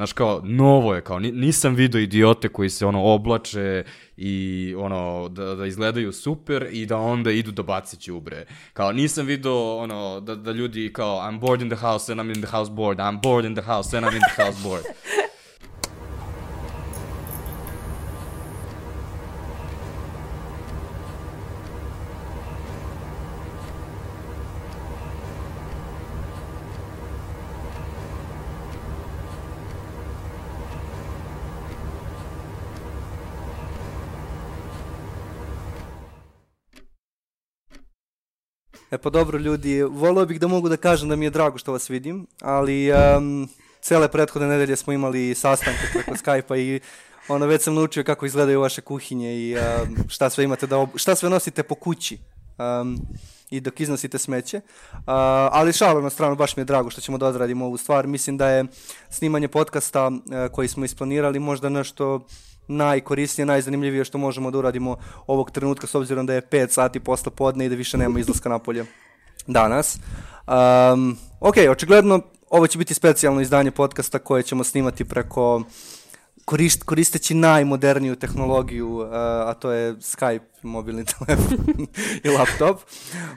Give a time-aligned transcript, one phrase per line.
[0.00, 3.84] Znaš, kao, novo je, kao, nisam video idiote koji se, ono, oblače
[4.16, 8.46] i, ono, da, da izgledaju super i da onda idu da baci ćubre.
[8.72, 12.36] Kao, nisam video, ono, da, da ljudi, kao, I'm bored in the house and I'm
[12.36, 14.84] in the house bored, I'm bored in the house and I'm in the house bored.
[38.90, 41.72] E pa dobro ljudi, volio bih da mogu da kažem da mi je drago što
[41.72, 43.48] vas vidim, ali um,
[43.80, 46.80] cele prethodne nedelje smo imali sastanke preko Skype-a i
[47.28, 50.88] ono, već sam naučio kako izgledaju vaše kuhinje i um, šta sve imate da, ob...
[50.94, 52.18] šta sve nosite po kući.
[52.58, 52.98] Um,
[53.50, 54.56] i dok iznosite smeće.
[54.56, 55.02] Uh,
[55.52, 58.06] ali šalo na stranu, baš mi je drago što ćemo da odradimo ovu stvar.
[58.06, 58.64] Mislim da je
[59.10, 60.14] snimanje podcasta uh,
[60.52, 62.26] koji smo isplanirali možda nešto
[62.70, 67.32] najkorisnije, najzanimljivije što možemo da uradimo ovog trenutka s obzirom da je 5 sati posle
[67.32, 68.84] podne i da više nema izlaska napolje
[69.46, 69.98] danas.
[70.46, 75.62] Um, ok, očigledno ovo će biti specijalno izdanje podcasta koje ćemo snimati preko
[76.44, 79.06] korist, koristeći najmoderniju tehnologiju, uh,
[79.46, 81.86] a to je Skype, mobilni telefon
[82.24, 82.80] i laptop.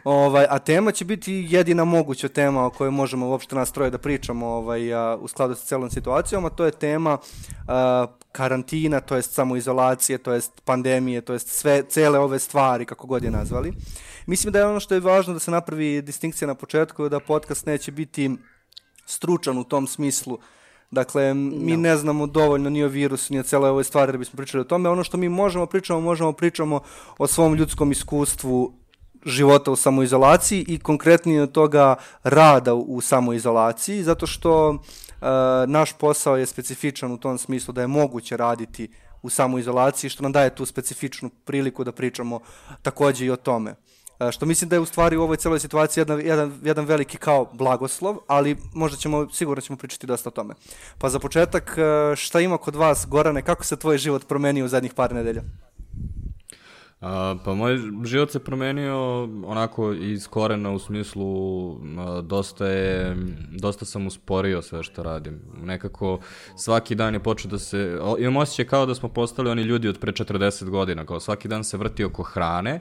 [0.03, 3.97] Ovaj, a tema će biti jedina moguća tema o kojoj možemo uopšte nas troje da
[3.97, 7.17] pričamo ovaj, a, u skladu sa celom situacijom, a to je tema
[7.67, 13.07] a, karantina, to jest samoizolacije, to jest pandemije, to jest sve, cele ove stvari, kako
[13.07, 13.73] god je nazvali.
[14.25, 17.65] Mislim da je ono što je važno da se napravi distinkcija na početku, da podcast
[17.65, 18.31] neće biti
[19.05, 20.39] stručan u tom smislu
[20.93, 21.77] Dakle, mi no.
[21.77, 24.63] ne znamo dovoljno ni o virusu, ni o celoj ovoj stvari da bismo pričali o
[24.63, 24.89] tome.
[24.89, 26.79] Ono što mi možemo pričamo, možemo pričamo
[27.17, 28.73] o svom ljudskom iskustvu
[29.25, 34.77] života u samoizolaciji i konkretnije od toga rada u samoizolaciji, zato što uh,
[35.67, 40.31] naš posao je specifičan u tom smislu da je moguće raditi u samoizolaciji, što nam
[40.31, 42.39] daje tu specifičnu priliku da pričamo
[42.81, 43.75] takođe i o tome.
[44.31, 47.49] Što mislim da je u stvari u ovoj celoj situaciji jedan, jedan, jedan veliki kao
[47.53, 50.53] blagoslov, ali možda ćemo, sigurno ćemo pričati dosta o tome.
[50.97, 51.77] Pa za početak,
[52.15, 55.41] šta ima kod vas, Gorane, kako se tvoj život promenio u zadnjih par nedelja?
[57.03, 63.17] A, pa moj život se promenio onako iz korena u smislu a, dosta je,
[63.51, 65.41] dosta sam usporio sve što radim.
[65.63, 66.19] Nekako
[66.55, 69.99] svaki dan je počeo da se, imam osjećaj kao da smo postali oni ljudi od
[69.99, 72.79] pre 40 godina, kao svaki dan se vrti oko hrane,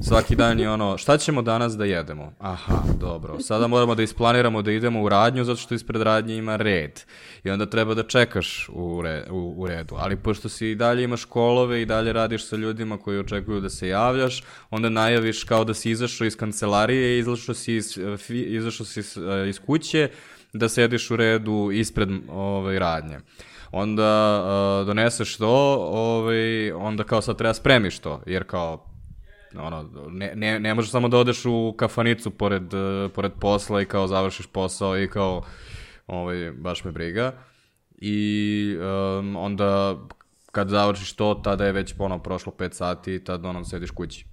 [0.00, 2.32] Svaki dan je ono, šta ćemo danas da jedemo?
[2.38, 3.40] Aha, dobro.
[3.40, 7.00] Sada moramo da isplaniramo da idemo u radnju zato što ispred radnje ima red.
[7.44, 9.94] I onda treba da čekaš u, re, u, u redu.
[9.98, 13.70] Ali pošto si i dalje imaš školove i dalje radiš sa ljudima koji očekuju da
[13.70, 17.98] se javljaš, onda najaviš kao da si izašao iz kancelarije izašao si iz,
[18.28, 20.10] izašao si iz, iz kuće
[20.52, 23.18] da sediš u redu ispred ovaj, radnje
[23.72, 28.91] onda uh, doneseš to, ovaj, onda kao sad treba spremiš to, jer kao
[29.58, 33.84] ono, ne, ne, ne možeš samo da odeš u kafanicu pored, uh, pored posla i
[33.84, 35.42] kao završiš posao i kao,
[36.06, 37.32] ovaj, baš me briga.
[37.98, 39.98] I um, onda
[40.52, 44.26] kad završiš to, tada je već ponovno prošlo 5 sati i tada ono sediš kući.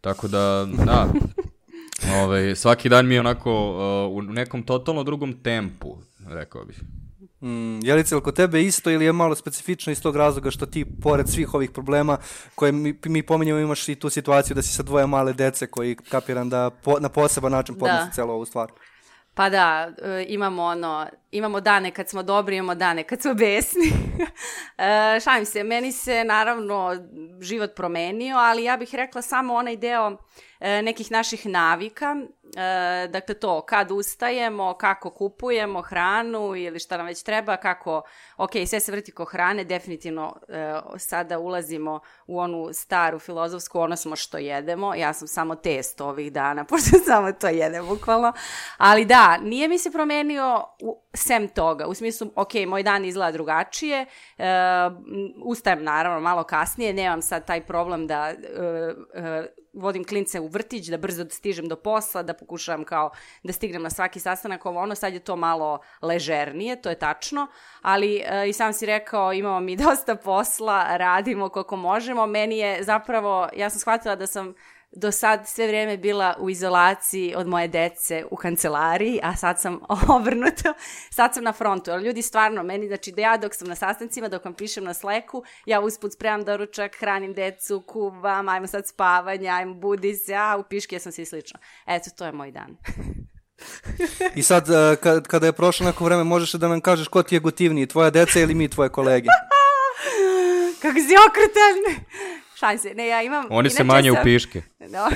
[0.00, 1.08] Tako da, da,
[2.22, 3.70] ovaj, svaki dan mi je onako
[4.10, 6.80] uh, u nekom totalno drugom tempu, rekao bih.
[7.44, 10.84] Mm, je li kod tebe isto ili je malo specifično iz tog razloga što ti,
[11.02, 12.18] pored svih ovih problema
[12.54, 15.96] koje mi, mi pominjamo, imaš i tu situaciju da si sa dvoje male dece koji
[15.96, 18.12] kapiram da po, na poseban način podnosi da.
[18.12, 18.72] celo ovu stvar?
[19.34, 23.86] Pa da, e, imamo ono, imamo dane kad smo dobri, imamo dane kad smo besni.
[24.78, 26.96] e, šalim se, meni se naravno
[27.40, 30.16] život promenio, ali ja bih rekla samo onaj deo
[30.60, 32.16] e, nekih naših navika
[32.56, 38.02] E, dakle to, kad ustajemo, kako kupujemo hranu ili šta nam već treba, kako,
[38.36, 43.96] ok, sve se vrti ko hrane, definitivno e, sada ulazimo u onu staru filozofsku, ono
[43.96, 48.32] smo što jedemo, ja sam samo test ovih dana, pošto samo to jedem bukvalno,
[48.76, 53.32] ali da, nije mi se promenio u, sem toga, u smislu, ok, moj dan izgleda
[53.32, 54.06] drugačije,
[54.38, 54.44] e,
[55.44, 58.34] ustajem naravno malo kasnije, nemam sad taj problem da e,
[59.14, 63.10] e, vodim klince u vrtić, da brzo stižem do posla, da pokušavam kao
[63.42, 67.46] da stignem na svaki sastanak, ovo ono, sad je to malo ležernije, to je tačno,
[67.82, 72.84] ali e, i sam si rekao, imamo mi dosta posla, radimo koliko možemo, meni je
[72.84, 74.54] zapravo, ja sam shvatila da sam
[74.96, 79.80] do sad sve vrijeme bila u izolaciji od moje dece u kancelariji, a sad sam
[80.16, 80.74] obrnuto,
[81.10, 81.90] sad sam na frontu.
[81.90, 84.94] Ali ljudi stvarno, meni, znači da ja dok sam na sastancima, dok vam pišem na
[84.94, 90.56] sleku, ja usput spremam doručak, hranim decu, kuvam, ajmo sad spavanje, ajmo budi se, a
[90.56, 91.60] u piške sam se i slično.
[91.86, 92.76] Eto, to je moj dan.
[94.34, 94.66] I sad,
[95.00, 98.10] kad, kada je prošlo neko vreme, možeš da nam kažeš ko ti je gotivniji, tvoja
[98.10, 99.28] deca ili mi, tvoje kolege?
[100.82, 102.04] Kako si okrutan!
[102.54, 103.46] Šalim se, ne, ja imam...
[103.50, 104.62] Oni se manje u sam- piške.
[104.78, 105.10] Da.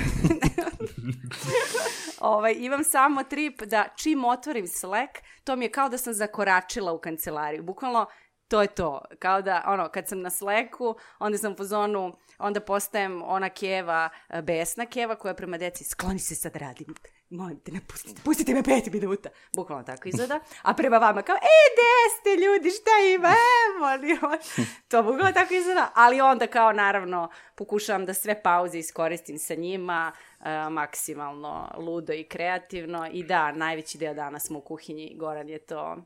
[2.20, 5.12] ovaj, imam samo trip da čim otvorim Slack,
[5.44, 7.62] to mi je kao da sam zakoračila u kancelariju.
[7.62, 8.06] Bukvalno,
[8.48, 9.00] to je to.
[9.18, 14.08] Kao da, ono, kad sam na Slacku, onda sam po zonu, onda postajem ona keva,
[14.28, 16.94] e, besna keva koja prema deci, skloni se sad radim.
[17.30, 19.28] Molim te, ne pustite, pustite me pet minuta.
[19.56, 20.40] Bukvalno tako izgleda.
[20.62, 24.58] A prema vama kao, e, gde ste ljudi, šta ima, e, molim vas.
[24.88, 25.90] To bukvalno tako izgleda.
[25.94, 32.24] Ali onda kao, naravno, pokušavam da sve pauze iskoristim sa njima, e, maksimalno ludo i
[32.24, 33.08] kreativno.
[33.12, 35.96] I da, najveći deo dana smo u kuhinji, Goran je to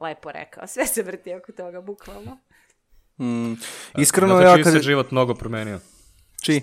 [0.00, 0.66] lepo rekao.
[0.66, 2.38] Sve se vrti oko toga, bukvalno.
[3.20, 3.52] Mm,
[3.98, 4.72] iskreno, Zato ja čiji kad...
[4.72, 5.80] se život mnogo promenio.
[6.42, 6.62] Čiji?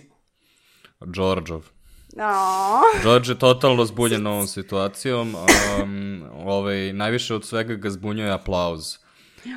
[1.00, 1.79] Đorđov.
[2.16, 2.82] No.
[3.04, 5.36] George je totalno zbunjen ovom situacijom.
[5.84, 8.98] Um, ovaj, najviše od svega ga zbunjuje aplauz.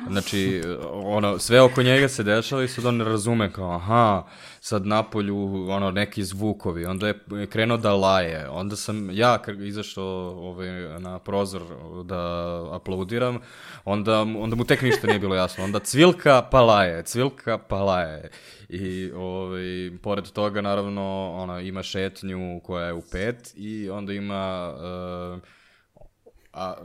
[0.07, 0.61] Znači,
[0.91, 4.23] ono, sve oko njega se dešava i sad on ne razume kao, aha,
[4.59, 7.15] sad napolju, ono, neki zvukovi, onda je
[7.49, 10.05] krenuo da laje, onda sam ja, izašao
[10.49, 11.61] ovaj, na prozor
[12.03, 12.21] da
[12.71, 13.39] aplaudiram,
[13.85, 18.29] onda, onda mu tek ništa nije bilo jasno, onda cvilka pa laje, cvilka pa laje.
[18.75, 24.73] I ovaj, pored toga, naravno, ona, ima šetnju koja je u pet i onda ima...
[25.35, 25.41] Uh,
[26.53, 26.75] a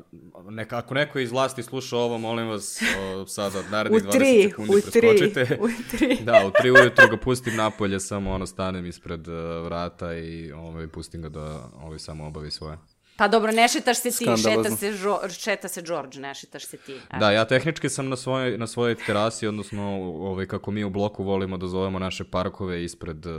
[0.50, 4.42] neka, ako neko iz vlasti sluša ovo, molim vas, o, sada narednih U 20 tri,
[4.48, 5.58] sekundi u tri, preskočite.
[5.60, 6.18] u tri.
[6.28, 10.88] da, u tri ujutru ga pustim napolje, samo ono stanem ispred uh, vrata i ovaj,
[10.88, 12.78] pustim ga da ovaj, samo obavi svoje.
[13.18, 16.76] Pa dobro, ne šetaš se ti, šeta se, žo, šeta se George, ne šetaš se
[16.76, 16.92] ti.
[17.10, 17.18] E.
[17.18, 21.24] Da, ja tehnički sam na svojoj, na svojoj terasi, odnosno ovaj, kako mi u bloku
[21.24, 23.32] volimo da zovemo naše parkove ispred uh,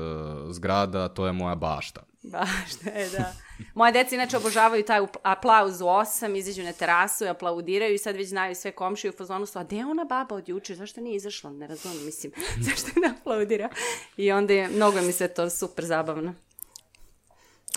[0.51, 2.03] zgrada, to je moja bašta.
[2.23, 3.33] Baš, da je, da.
[3.73, 8.15] Moje deca inače obožavaju taj aplauz u osam, izađu na terasu i aplaudiraju i sad
[8.15, 11.01] već znaju sve komšije u fazonu su, a gde je ona baba od juče, zašto
[11.01, 12.31] nije izašla, ne razumijem, mislim,
[12.69, 13.69] zašto ne aplaudira?
[14.17, 16.33] I onda je, mnogo mi sve to super zabavno.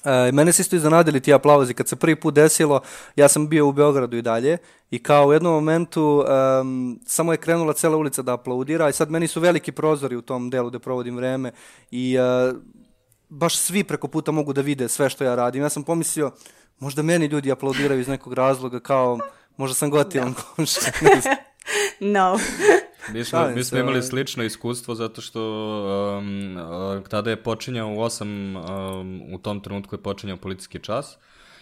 [0.05, 1.75] E, mene se isto iznenadili ti aplauzi.
[1.75, 2.81] Kad se prvi put desilo,
[3.17, 4.59] ja sam bio u Beogradu i dalje
[4.91, 9.11] i kao u jednom momentu em, samo je krenula cela ulica da aplaudira i sad
[9.11, 11.53] meni su veliki prozori u tom delu gde provodim vreme
[11.91, 12.53] i e,
[13.29, 15.63] baš svi preko puta mogu da vide sve što ja radim.
[15.63, 16.31] Ja sam pomislio,
[16.79, 19.19] možda meni ljudi aplaudiraju iz nekog razloga kao
[19.57, 20.93] možda sam gotivan komšija.
[21.03, 21.37] ne znam.
[22.01, 22.39] No.
[23.13, 24.03] Mi smo, mi smo imali ovaj.
[24.03, 25.41] slično iskustvo zato što
[26.19, 31.19] um, uh, tada je počinjao u 8, um, u tom trenutku je počinjao policijski čas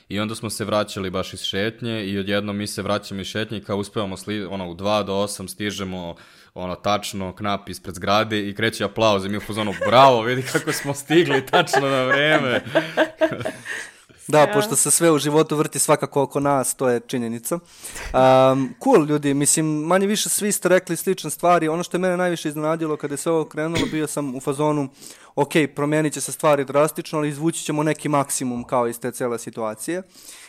[0.08, 3.58] i onda smo se vraćali baš iz šetnje i odjednom mi se vraćamo iz šetnje
[3.58, 6.14] i kao uspevamo sli, ono, u 2 do 8 stižemo
[6.54, 10.72] ono, tačno knap ispred zgrade i kreće aplauz i mi u fazonu, bravo, vidi kako
[10.72, 12.60] smo stigli tačno na vreme.
[14.30, 17.54] Da, pošto se sve u životu vrti svakako oko nas, to je činjenica.
[17.54, 21.68] Um, cool, ljudi, mislim, manje više svi ste rekli slične stvari.
[21.68, 24.88] Ono što je mene najviše iznenadilo kada je sve ovo krenulo, bio sam u fazonu,
[25.34, 29.38] ok, promenit će se stvari drastično, ali izvući ćemo neki maksimum kao iz te cele
[29.38, 30.02] situacije.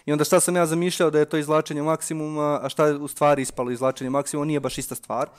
[0.05, 3.07] I onda šta sam ja zamišljao da je to izvlačenje maksimuma, a šta je u
[3.07, 5.29] stvari ispalo izvlačenje maksimuma, nije baš ista stvar.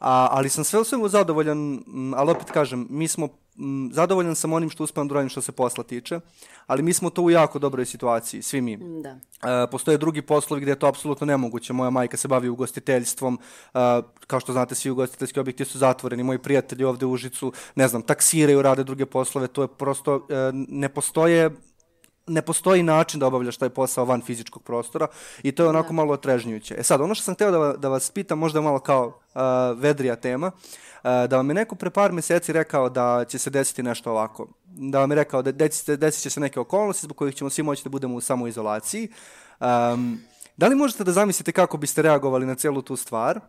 [0.00, 1.84] A, ali sam sve u svemu zadovoljan,
[2.16, 5.52] ali opet kažem, mi smo, m, zadovoljan sam onim što uspevam da uradim što se
[5.52, 6.20] posla tiče,
[6.66, 8.78] ali mi smo to u jako dobroj situaciji, svi mi.
[9.02, 9.18] Da.
[9.42, 11.72] E, postoje drugi poslovi gde je to apsolutno nemoguće.
[11.72, 13.38] Moja majka se bavi ugostiteljstvom,
[13.74, 13.78] e,
[14.26, 16.22] kao što znate, svi ugostiteljski objekti su zatvoreni.
[16.22, 20.50] Moji prijatelji ovde u Užicu, ne znam, taksiraju, rade druge poslove, to je prosto, e,
[20.52, 21.50] ne postoje
[22.26, 25.06] ne postoji način da obavljaš taj posao van fizičkog prostora
[25.42, 26.74] i to je onako malo otrežnjujuće.
[26.78, 29.42] E sad, ono što sam hteo da, da vas pitam, možda malo kao uh,
[29.80, 33.82] vedrija tema, uh, da vam je neko pre par meseci rekao da će se desiti
[33.82, 34.46] nešto ovako.
[34.64, 37.62] Da vam je rekao da desit, desit će se neke okolnosti zbog kojih ćemo svi
[37.62, 39.08] moći da budemo u samoizolaciji.
[39.60, 40.20] Um,
[40.56, 43.40] da li možete da zamislite kako biste reagovali na celu tu stvar?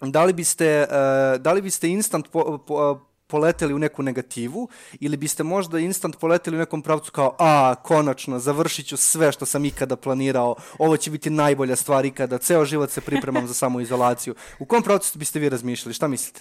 [0.00, 4.68] Da li biste, uh, da li biste instant po, po, poleteli u neku negativu
[5.00, 9.46] ili biste možda instant poleteli u nekom pravcu kao a, konačno, završit ću sve što
[9.46, 14.34] sam ikada planirao, ovo će biti najbolja stvar ikada, ceo život se pripremam za samoizolaciju.
[14.58, 15.94] U kom pravcu biste vi razmišljali?
[15.94, 16.40] Šta mislite?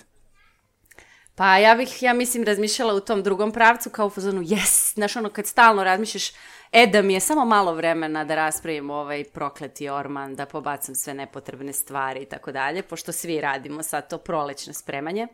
[1.36, 5.16] Pa ja bih, ja mislim, razmišljala u tom drugom pravcu kao u fazonu, yes, znaš
[5.16, 6.32] ono kad stalno razmišljaš,
[6.74, 11.13] e da mi je samo malo vremena da raspravim ovaj prokleti orman, da pobacam sve
[11.13, 15.27] nepotrebne stvari i tako dalje, pošto svi radimo sad to prolećno spremanje.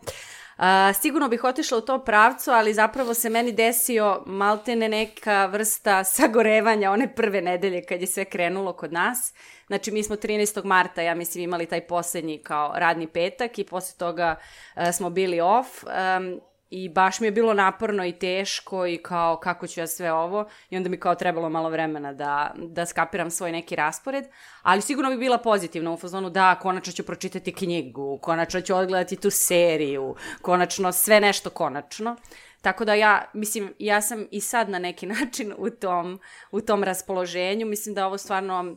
[0.57, 6.03] A, sigurno bih otišla u to pravcu, ali zapravo se meni desio maltene neka vrsta
[6.03, 9.33] sagorevanja one prve nedelje kad je sve krenulo kod nas.
[9.67, 10.65] Znači, mi smo 13.
[10.65, 14.35] marta, ja mislim, imali taj poslednji kao radni petak i posle toga
[14.75, 15.83] uh, smo bili off.
[15.83, 20.11] Um, I baš mi je bilo naporno i teško i kao kako ću ja sve
[20.11, 20.45] ovo?
[20.69, 24.25] I onda mi kao trebalo malo vremena da, da skapiram svoj neki raspored,
[24.61, 29.15] ali sigurno bi bila pozitivna u fazonu da konačno ću pročitati knjigu, konačno ću odgledati
[29.15, 32.15] tu seriju, konačno sve nešto konačno.
[32.61, 36.19] Tako da ja, mislim, ja sam i sad na neki način u tom,
[36.51, 38.75] u tom raspoloženju, mislim da ovo stvarno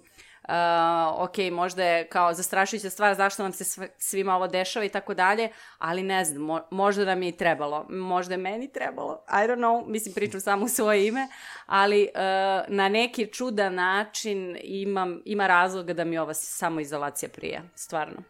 [0.48, 0.54] uh,
[1.18, 5.48] ok, možda je kao zastrašujuća stvar zašto nam se svima ovo dešava i tako dalje,
[5.78, 9.58] ali ne znam, mo možda nam je i trebalo, možda je meni trebalo, I don't
[9.58, 11.28] know, mislim pričam samo u svoje ime,
[11.66, 12.20] ali uh,
[12.68, 18.22] na neki čudan način imam, ima razloga da mi ova samoizolacija prije, stvarno.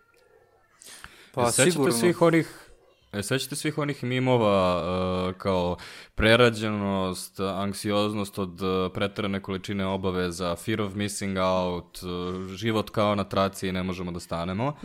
[1.34, 1.92] Pa, e, sigurno.
[1.92, 2.71] svih onih
[3.12, 5.76] E, sećate svih onih mimova uh, kao
[6.14, 13.24] prerađenost, anksioznost od uh, pretarane količine obaveza, fear of missing out, uh, život kao na
[13.24, 14.76] traci i ne možemo da stanemo.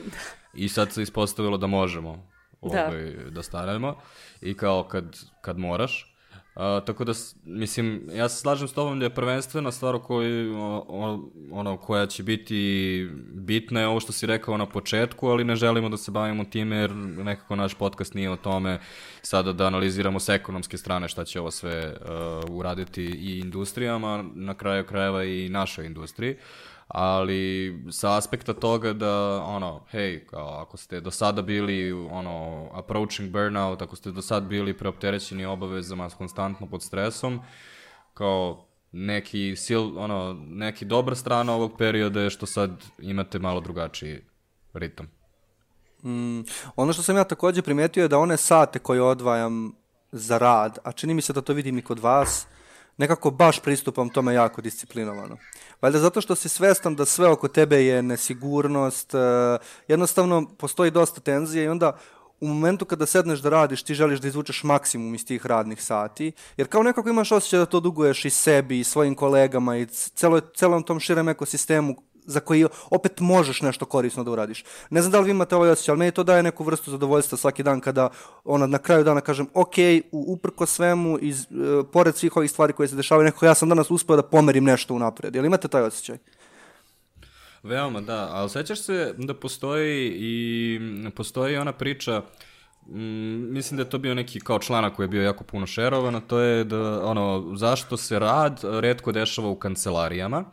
[0.53, 2.29] I sad se ispostavilo da možemo
[2.61, 2.85] da.
[2.85, 3.95] ovaj, da stanemo.
[4.41, 6.16] I kao kad, kad moraš.
[6.57, 7.13] Uh, tako da,
[7.45, 11.19] mislim, ja se slažem s tobom da je prvenstvena stvar o kojoj, o,
[11.51, 15.89] ono, koja će biti bitna je ovo što si rekao na početku, ali ne želimo
[15.89, 18.79] da se bavimo time jer nekako naš podcast nije o tome
[19.21, 24.53] sada da analiziramo s ekonomske strane šta će ovo sve uh, uraditi i industrijama, na
[24.53, 26.31] kraju krajeva i našoj industriji.
[26.31, 32.67] Uh, ali sa aspekta toga da, ono, hej, kao ako ste do sada bili, ono,
[32.73, 37.39] approaching burnout, ako ste do sada bili preopterećeni obavezama konstantno pod stresom,
[38.13, 44.21] kao neki sil, ono, neki dobra strana ovog perioda je što sad imate malo drugačiji
[44.73, 45.11] ritam.
[46.03, 46.41] Mm,
[46.75, 49.73] ono što sam ja takođe primetio je da one sate koje odvajam
[50.11, 52.47] za rad, a čini mi se da to vidim i kod vas,
[52.97, 55.37] nekako baš pristupam tome jako disciplinovano.
[55.81, 59.19] Valjda zato što si svestan da sve oko tebe je nesigurnost, uh,
[59.87, 61.97] jednostavno postoji dosta tenzije i onda
[62.41, 66.31] u momentu kada sedneš da radiš, ti želiš da izvučeš maksimum iz tih radnih sati,
[66.57, 70.39] jer kao nekako imaš osjećaj da to duguješ i sebi, i svojim kolegama, i celo,
[70.39, 71.95] celom tom širem ekosistemu
[72.27, 74.63] za koji opet možeš nešto korisno da uradiš.
[74.89, 77.37] Ne znam da li vi imate ovaj osjećaj, ali meni to daje neku vrstu zadovoljstva
[77.37, 78.09] svaki dan kada
[78.43, 79.75] ona, na kraju dana kažem, ok,
[80.11, 83.91] uprko svemu, iz, uh, pored svih ovih stvari koje se dešavaju, nekako ja sam danas
[83.91, 85.35] uspeo da pomerim nešto unapred.
[85.35, 86.17] Jel imate taj osjećaj?
[87.63, 88.29] Veoma, da.
[88.31, 90.79] Ali sećaš se da postoji i
[91.15, 92.21] postoji ona priča
[92.89, 96.15] Mm, mislim da je to bio neki kao članak koji je bio jako puno šerovan,
[96.15, 100.45] a to je da, ono, zašto se rad redko dešava u kancelarijama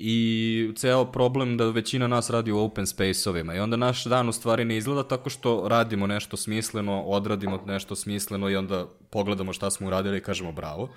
[0.00, 3.54] i ceo problem da većina nas radi u open space-ovima.
[3.54, 7.96] I onda naš dan u stvari ne izgleda tako što radimo nešto smisleno, odradimo nešto
[7.96, 10.88] smisleno i onda pogledamo šta smo uradili i kažemo bravo,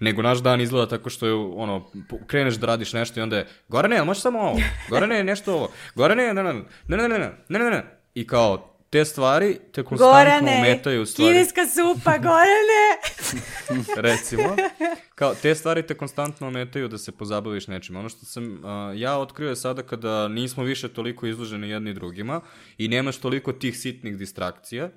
[0.00, 1.90] nego naš dan izgleda tako što je, ono,
[2.26, 4.58] kreneš da radiš nešto i onda je, gore ne, možeš samo ovo,
[4.90, 6.62] gore ne, nešto ovo, gore ne, ne, ne, ne,
[6.96, 7.84] ne, ne, ne, ne, ne,
[8.14, 11.32] i kao, te stvari te konstantno Gorane, ometaju stvari.
[11.32, 12.88] kineska supa, Gorane!
[14.08, 14.56] Recimo.
[15.14, 17.96] Kao, te stvari te konstantno ometaju da se pozabaviš nečim.
[17.96, 18.60] Ono što sam uh,
[18.94, 22.40] ja otkrio je sada kada nismo više toliko izloženi jedni drugima
[22.78, 24.90] i nemaš toliko tih sitnih distrakcija,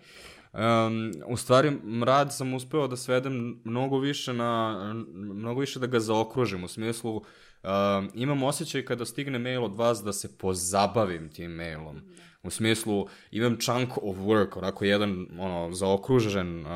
[0.53, 1.71] Um, u stvari,
[2.05, 7.15] rad sam uspeo da svedem mnogo više na, mnogo više da ga zaokružim, u smislu,
[7.15, 12.01] um, imam osjećaj kada stigne mail od vas da se pozabavim tim mailom.
[12.43, 16.69] U smislu, imam chunk of work, onako jedan, ono, zaokružen, uh,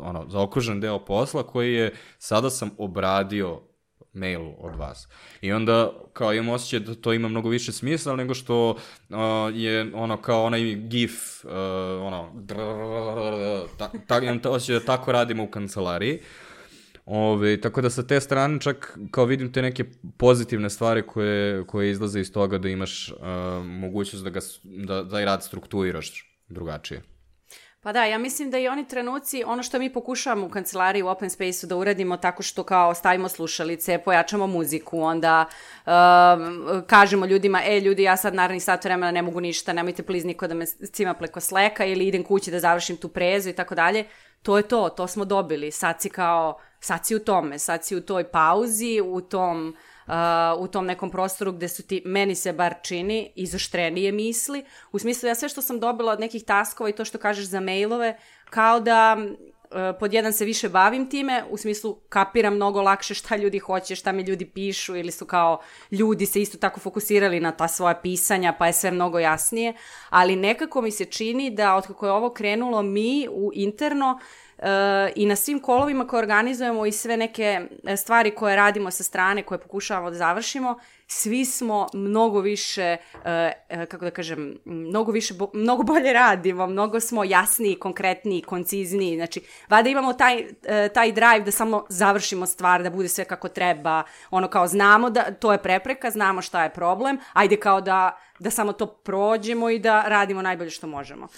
[0.00, 3.60] ono, zaokružen deo posla koji je, sada sam obradio
[4.12, 5.08] mail od vas.
[5.40, 9.16] I onda, kao, imam osjećaj da to ima mnogo više smisla nego što uh,
[9.52, 11.50] je, ono, kao onaj gif, uh,
[12.02, 12.32] ono,
[13.78, 16.20] ta, ta, imam osjećaj da tako radimo u kancelariji.
[17.04, 19.84] Ove, tako da sa te strane čak kao vidim te neke
[20.16, 23.16] pozitivne stvari koje, koje izlaze iz toga da imaš uh,
[23.64, 27.02] mogućnost da, ga, da, da i rad strukturiraš drugačije.
[27.80, 31.08] Pa da, ja mislim da i oni trenuci, ono što mi pokušavamo u kancelariji u
[31.08, 35.46] Open Space-u da uradimo tako što kao stavimo slušalice, pojačamo muziku, onda
[35.86, 35.92] uh,
[36.86, 40.46] kažemo ljudima, e ljudi, ja sad naravni sat vremena ne mogu ništa, nemojte pliz niko
[40.46, 44.04] da me cima pleko sleka ili idem kući da završim tu prezu i tako dalje.
[44.42, 45.70] To je to, to smo dobili.
[45.70, 50.12] Sad si kao sad si u tome, sad si u toj pauzi, u tom, uh,
[50.58, 54.64] u tom nekom prostoru gde su ti, meni se bar čini, izoštrenije misli.
[54.92, 57.60] U smislu, ja sve što sam dobila od nekih taskova i to što kažeš za
[57.60, 58.18] mailove,
[58.50, 59.16] kao da
[60.00, 64.12] pod jedan se više bavim time, u smislu kapiram mnogo lakše šta ljudi hoće, šta
[64.12, 65.60] mi ljudi pišu ili su kao
[65.90, 69.74] ljudi se isto tako fokusirali na ta svoja pisanja pa je sve mnogo jasnije,
[70.10, 74.18] ali nekako mi se čini da od kako je ovo krenulo mi u interno
[75.14, 79.42] i na svim kolovima koje organizujemo i sve neke e, stvari koje radimo sa strane,
[79.42, 80.78] koje pokušavamo da završimo,
[81.12, 83.20] svi smo mnogo više, uh,
[83.88, 89.88] kako da kažem, mnogo više, mnogo bolje radimo, mnogo smo jasniji, konkretniji, koncizniji, znači, vada
[89.88, 90.48] imamo taj, uh,
[90.94, 95.22] taj drive da samo završimo stvar, da bude sve kako treba, ono kao znamo da
[95.22, 99.78] to je prepreka, znamo šta je problem, ajde kao da da samo to prođemo i
[99.78, 101.28] da radimo najbolje što možemo.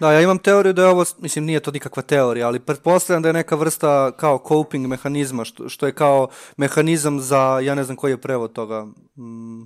[0.00, 3.28] Da, ja imam teoriju da je ovo, mislim nije to nikakva teorija, ali pretpostavljam da
[3.28, 7.96] je neka vrsta kao coping mehanizma, što, što je kao mehanizam za, ja ne znam
[7.96, 8.84] koji je prevod toga.
[9.16, 9.62] Mm.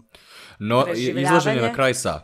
[0.58, 2.20] No, izlaženje na kraj sa.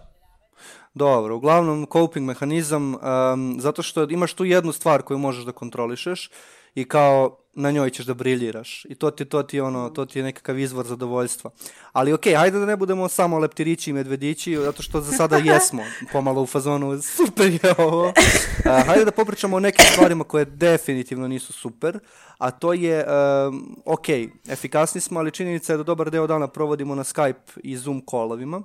[0.95, 6.31] Dobro, uglavnom coping mehanizam, um, zato što imaš tu jednu stvar koju možeš da kontrolišeš
[6.75, 8.87] i kao na njoj ćeš da briljiraš.
[8.89, 11.51] I to ti, to ti, ono, to ti je nekakav izvor zadovoljstva.
[11.93, 15.37] Ali okej, okay, hajde da ne budemo samo leptirići i medvedići, zato što za sada
[15.53, 18.09] jesmo pomalo u fazonu super je ovo.
[18.09, 21.99] Uh, hajde da popričamo o nekim stvarima koje definitivno nisu super,
[22.39, 23.07] a to je,
[23.49, 24.09] um, ok,
[24.49, 28.63] efikasni smo, ali činjenica je da dobar deo dana provodimo na Skype i Zoom kolovima.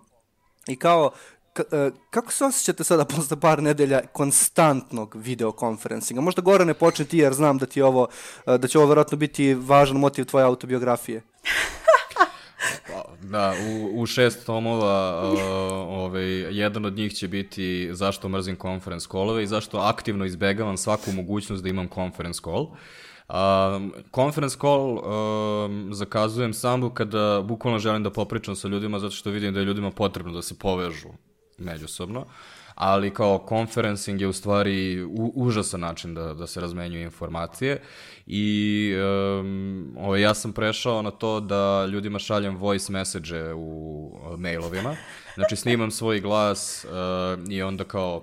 [0.68, 1.12] I kao
[2.10, 6.22] kako se osjećate sada posle par nedelja konstantnog videokonferencinga?
[6.22, 8.08] Možda Gorane počne ti jer znam da ti ovo,
[8.46, 11.22] e, da će ovo verovatno biti važan motiv tvoje autobiografije.
[13.22, 15.40] Da, u, u šest tomova uh,
[15.88, 16.26] ovaj,
[16.58, 21.64] jedan od njih će biti zašto mrzim conference callove i zašto aktivno izbegavam svaku mogućnost
[21.64, 22.68] da imam conference call.
[23.30, 29.30] Um, conference call um, zakazujem samo kada bukvalno želim da popričam sa ljudima zato što
[29.30, 31.10] vidim da je ljudima potrebno da se povežu
[31.60, 32.26] međusobno,
[32.76, 37.82] ali kao conferencing je u stvari u, užasan način da, da se razmenjuju informacije.
[38.28, 38.94] I
[39.40, 44.96] um, ovaj, ja sam prešao na to da ljudima šaljem voice message u mailovima,
[45.36, 48.22] znači snimam svoj glas uh, i onda kao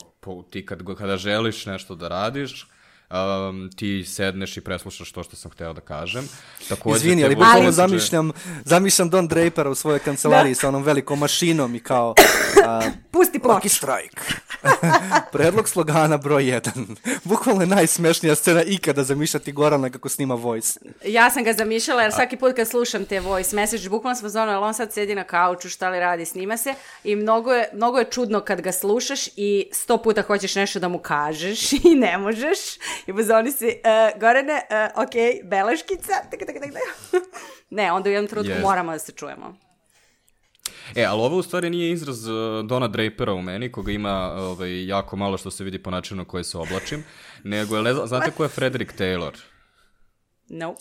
[0.50, 2.66] ti kad, kada želiš nešto da radiš,
[3.10, 6.28] um, ti sedneš i preslušaš to što sam hteo da kažem.
[6.68, 7.72] Takođe, Izvini, ali bukvalno ali...
[7.72, 8.32] zamišljam,
[8.64, 10.60] zamišljam Don Drapera u svojoj kancelariji da.
[10.60, 12.14] sa onom velikom mašinom i kao...
[12.56, 13.62] Uh, Pusti ploč.
[13.62, 14.20] Lucky Strike.
[15.32, 16.96] Predlog slogana broj 1.
[17.24, 20.80] Bukvalno je najsmešnija scena ikada zamišljati Gorana kako snima voice.
[21.04, 24.56] Ja sam ga zamišljala jer svaki put kad slušam te voice message, bukvalno sam zvona,
[24.56, 27.98] ali on sad sedi na kauču, šta li radi, snima se i mnogo je, mnogo
[27.98, 32.18] je čudno kad ga slušaš i sto puta hoćeš nešto da mu kažeš i ne
[32.18, 32.58] možeš
[33.06, 37.22] i pozvoni si, uh, Gorane, uh, ok, beleškica, tak, tak, tak, tak.
[37.70, 38.62] ne, onda u jednom trenutku yes.
[38.62, 39.65] moramo da se čujemo.
[40.94, 44.86] E, ali ovo u stvari nije izraz uh, Dona Drapera u meni, koga ima ovaj,
[44.86, 47.04] jako malo što se vidi po načinu na koji se oblačim,
[47.44, 49.32] nego je, znate ko je Frederick Taylor?
[50.48, 50.74] No.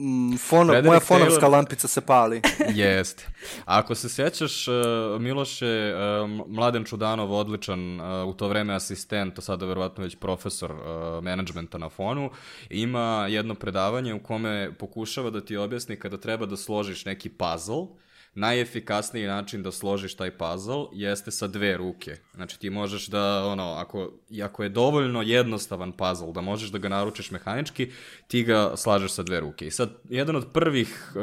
[0.00, 1.50] Mm, fono, moja fonovska Taylor...
[1.50, 2.42] lampica se pali.
[2.74, 3.28] Jeste.
[3.64, 4.74] Ako se sjećaš, uh,
[5.20, 10.72] Miloše, uh, Mladen Čudanov, odličan, uh, u to vreme asistent, to sada verovatno već profesor
[10.72, 12.30] uh, menadžmenta na fonu,
[12.70, 17.86] ima jedno predavanje u kome pokušava da ti objasni kada treba da složiš neki puzzle,
[18.38, 22.16] najefikasniji način da složiš taj puzzle jeste sa dve ruke.
[22.34, 26.88] Znači ti možeš da, ono, ako, ako je dovoljno jednostavan puzzle, da možeš da ga
[26.88, 27.90] naručiš mehanički,
[28.26, 29.66] ti ga slažeš sa dve ruke.
[29.66, 31.22] I sad, jedan od prvih, uh,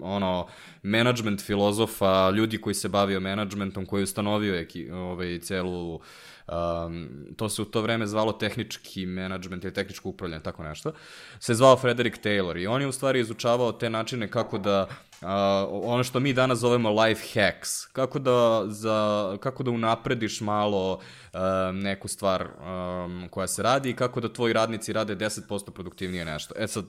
[0.00, 0.46] ono,
[0.82, 6.00] management filozofa, ljudi koji se bavio managementom, koji je ustanovio eki, ovaj, celu
[6.48, 10.92] um, to se u to vreme zvalo tehnički menadžment ili tehničko upravljanje, tako nešto,
[11.40, 14.86] se zvao Frederick Taylor i on je u stvari izučavao te načine kako da
[15.20, 15.28] uh,
[15.70, 21.40] ono što mi danas zovemo life hacks, kako da, za, kako da unaprediš malo uh,
[21.72, 26.54] neku stvar um, koja se radi i kako da tvoji radnici rade 10% produktivnije nešto.
[26.58, 26.84] E sad,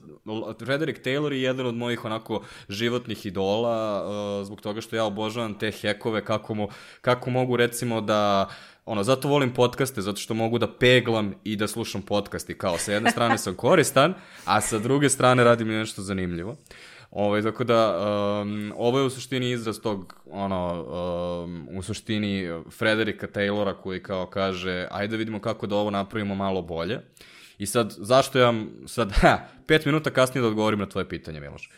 [0.64, 5.58] Frederick Taylor je jedan od mojih onako životnih idola uh, zbog toga što ja obožavam
[5.58, 6.68] te hekove kako, mo,
[7.00, 8.48] kako mogu recimo da
[8.90, 12.78] ono, zato volim podcaste, zato što mogu da peglam i da slušam podcast i kao,
[12.78, 16.56] sa jedne strane sam koristan, a sa druge strane radim nešto zanimljivo.
[17.10, 17.98] Ovaj, tako da,
[18.42, 20.84] um, ovo je u suštini izraz tog, ono,
[21.44, 22.48] um, u suštini
[22.78, 27.00] Frederika Taylora koji kao kaže, ajde da vidimo kako da ovo napravimo malo bolje.
[27.58, 28.54] I sad, zašto ja,
[28.86, 31.70] sad, ha, pet minuta kasnije da odgovorim na tvoje pitanje, Miloš.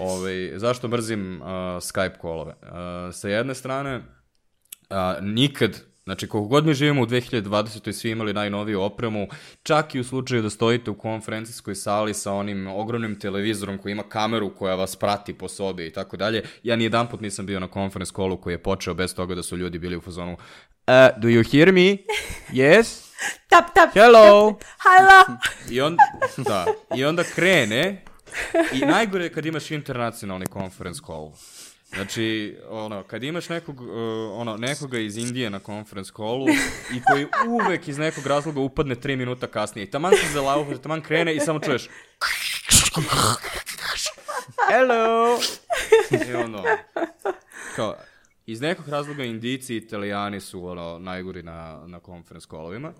[0.00, 1.48] Ovaj, zašto mrzim uh,
[1.80, 2.54] Skype kolove?
[2.62, 2.68] Uh,
[3.12, 7.92] sa jedne strane, uh, nikad Znači, koliko god mi živimo u 2020.
[7.92, 9.28] svi imali najnoviju opremu,
[9.62, 14.02] čak i u slučaju da stojite u konferencijskoj sali sa onim ogromnim televizorom koji ima
[14.02, 17.60] kameru koja vas prati po sobi i tako dalje, ja ni jedan put nisam bio
[17.60, 21.22] na conference callu koji je počeo bez toga da su ljudi bili u fazonu uh,
[21.22, 21.96] do you hear me?
[22.52, 23.12] Yes?
[23.50, 23.94] tap, tap.
[23.94, 24.52] Hello?
[24.52, 25.38] Tap, hello?
[25.76, 25.96] I, on,
[26.36, 26.66] da,
[26.96, 28.04] I onda krene
[28.72, 31.32] i najgore je kad imaš internacionalni conference call.
[31.94, 33.88] Znači, ono, kad imaš nekog, uh,
[34.32, 36.46] ono, nekoga iz Indije na conference callu
[36.96, 41.00] i koji uvek iz nekog razloga upadne 3 minuta kasnije i taman se zalaufa, taman
[41.00, 41.88] krene i samo čuješ
[44.70, 45.38] Hello!
[46.10, 46.64] I ono,
[47.76, 47.94] kao,
[48.46, 52.92] iz nekog razloga indici i italijani su ono, najgori na, na conference callovima.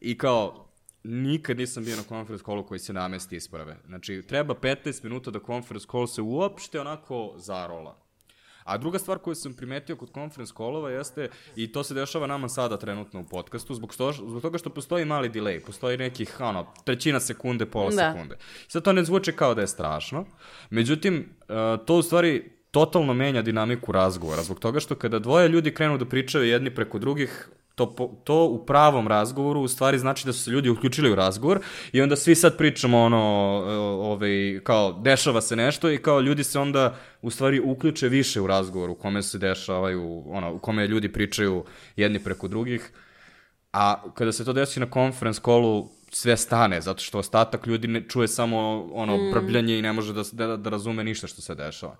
[0.00, 0.70] I kao,
[1.04, 3.76] nikad nisam bio na conference callu koji se namesti isprave.
[3.86, 8.09] Znači, treba 15 minuta da conference call se uopšte onako zarola.
[8.64, 12.48] A druga stvar koju sam primetio kod conference callova jeste, i to se dešava nama
[12.48, 16.66] sada trenutno u podcastu, zbog, sto, zbog toga što postoji mali delay, postoji nekih, ono,
[16.84, 18.12] trećina sekunde, pola da.
[18.12, 18.36] sekunde.
[18.68, 20.24] Sad to ne zvuči kao da je strašno,
[20.70, 25.74] međutim, uh, to u stvari totalno menja dinamiku razgovora, zbog toga što kada dvoje ljudi
[25.74, 30.32] krenu da pričaju jedni preko drugih, to, to u pravom razgovoru u stvari znači da
[30.32, 31.60] su se ljudi uključili u razgovor
[31.92, 33.18] i onda svi sad pričamo ono,
[34.00, 38.46] ovaj, kao dešava se nešto i kao ljudi se onda u stvari uključe više u
[38.46, 41.64] razgovor u kome se dešavaju, ono, u kome ljudi pričaju
[41.96, 42.92] jedni preko drugih.
[43.72, 48.08] A kada se to desi na conference callu, sve stane, zato što ostatak ljudi ne
[48.08, 49.30] čuje samo ono mm.
[49.32, 51.96] brbljanje i ne može da, da, da razume ništa što se dešava.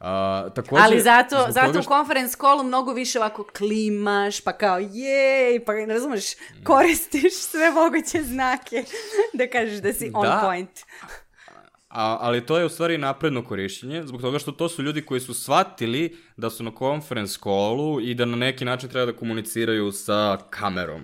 [0.00, 1.80] A, takođe, Ali zato, zato što...
[1.80, 6.24] u conference callu mnogo više ovako klimaš, pa kao jej, pa ne razumeš,
[6.64, 8.84] koristiš sve moguće znake
[9.38, 10.40] da kažeš da si on da.
[10.44, 10.80] point.
[11.88, 15.20] A, ali to je u stvari napredno korišćenje, zbog toga što to su ljudi koji
[15.20, 19.92] su shvatili da su na conference callu i da na neki način treba da komuniciraju
[19.92, 21.02] sa kamerom.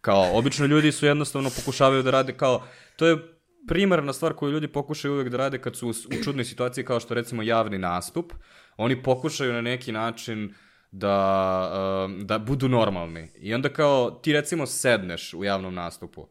[0.00, 2.62] Kao, obično ljudi su jednostavno pokušavaju da rade kao,
[2.96, 3.33] to je
[3.68, 7.14] primarna stvar koju ljudi pokušaju uvek da rade kad su u čudnoj situaciji kao što
[7.14, 8.32] recimo javni nastup,
[8.76, 10.54] oni pokušaju na neki način
[10.90, 13.28] da, uh, da budu normalni.
[13.36, 16.28] I onda kao ti recimo sedneš u javnom nastupu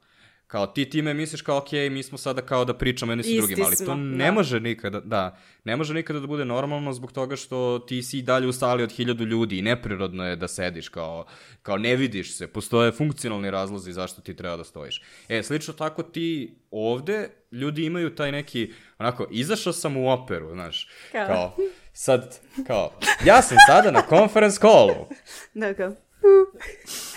[0.53, 3.65] Kao ti time misliš kao, ok, mi smo sada kao da pričamo jedni sa drugim,
[3.65, 4.31] ali to ne da.
[4.31, 8.21] može nikada, da, ne može nikada da bude normalno zbog toga što ti si i
[8.21, 11.25] dalje u sali od hiljadu ljudi i neprirodno je da sediš kao,
[11.61, 15.01] kao ne vidiš se, postoje funkcionalni razlozi zašto ti treba da stojiš.
[15.29, 20.89] E, slično tako ti ovde, ljudi imaju taj neki, onako, izašao sam u operu, znaš,
[21.11, 21.55] kao, kao
[21.93, 22.93] sad, kao,
[23.25, 25.07] ja sam sada na conference callu.
[25.53, 25.95] Da, kao,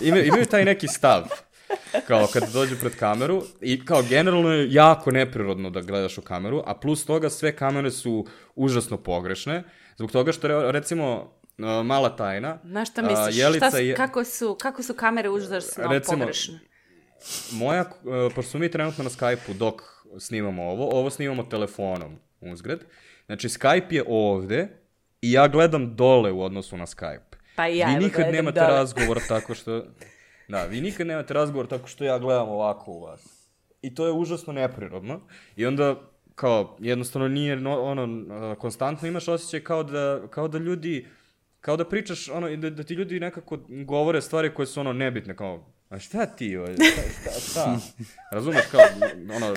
[0.00, 1.45] imaju, imaju taj neki stav
[2.08, 6.62] kao kad dođu pred kameru i kao generalno je jako neprirodno da gledaš u kameru,
[6.66, 9.64] a plus toga sve kamere su užasno pogrešne,
[9.96, 11.36] zbog toga što recimo
[11.84, 12.58] mala tajna.
[12.64, 16.58] Znaš šta misliš, Jelica šta, kako, su, kako su kamere užasno recimo, pogrešne?
[17.52, 17.84] Moja,
[18.34, 19.82] pošto smo mi trenutno na Skype-u dok
[20.18, 22.80] snimamo ovo, ovo snimamo telefonom uzgred,
[23.26, 24.68] znači Skype je ovde
[25.20, 27.36] i ja gledam dole u odnosu na Skype.
[27.56, 28.72] Pa i ja Vi nikad nemate dole.
[28.72, 29.82] razgovor tako što...
[30.48, 33.48] Da, vi nikad nemate razgovor tako što ja gledam ovako u vas.
[33.82, 35.20] I to je užasno neprirodno.
[35.56, 35.96] I onda,
[36.34, 41.06] kao, jednostavno nije, no, ono, konstantno imaš osjećaj kao da, kao da ljudi,
[41.60, 45.36] kao da pričaš, ono, da, da ti ljudi nekako govore stvari koje su, ono, nebitne,
[45.36, 47.76] kao, A šta ti, o, šta, šta, šta?
[48.36, 48.80] Razumeš kao,
[49.36, 49.54] ono,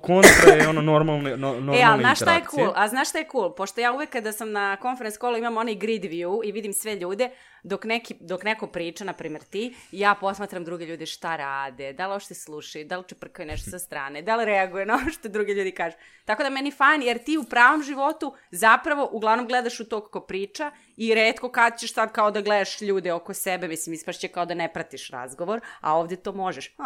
[0.00, 2.72] kontra je ono normalne, no, normalne e, ali znaš šta je cool?
[2.74, 3.54] A znaš šta je cool?
[3.54, 6.94] Pošto ja uvek kada sam na conference callu imam onaj grid view i vidim sve
[6.94, 7.30] ljude,
[7.64, 12.06] dok, neki, dok neko priča, na primjer ti, ja posmatram druge ljude šta rade, da
[12.06, 15.28] li ošte slušaju, da li čeprkaju nešto sa strane, da li reaguje na ovo što
[15.28, 15.96] drugi ljudi kažu.
[16.24, 20.20] Tako da meni fajn, jer ti u pravom životu zapravo uglavnom gledaš u to kako
[20.20, 24.46] priča i redko kad ćeš sad kao da gledaš ljude oko sebe, mislim, ispašće kao
[24.46, 26.76] da ne pratiš razgovor, a ovde to možeš.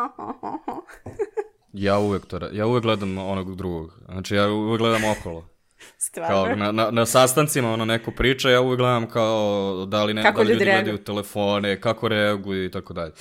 [1.73, 3.99] ja uvek to, ja uvek gledam onog drugog.
[4.05, 5.58] Znači, ja uvek gledam okolo.
[6.07, 6.29] Stvarno?
[6.29, 10.23] Kao na, na, na sastancima ono neko priča, ja uvijek gledam kao da li, ne,
[10.23, 13.13] kako da li ljudi, ljudi gledaju telefone, kako reaguju i tako dalje.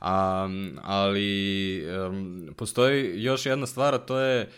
[0.00, 4.48] Um, ali um, postoji još jedna stvar, a to je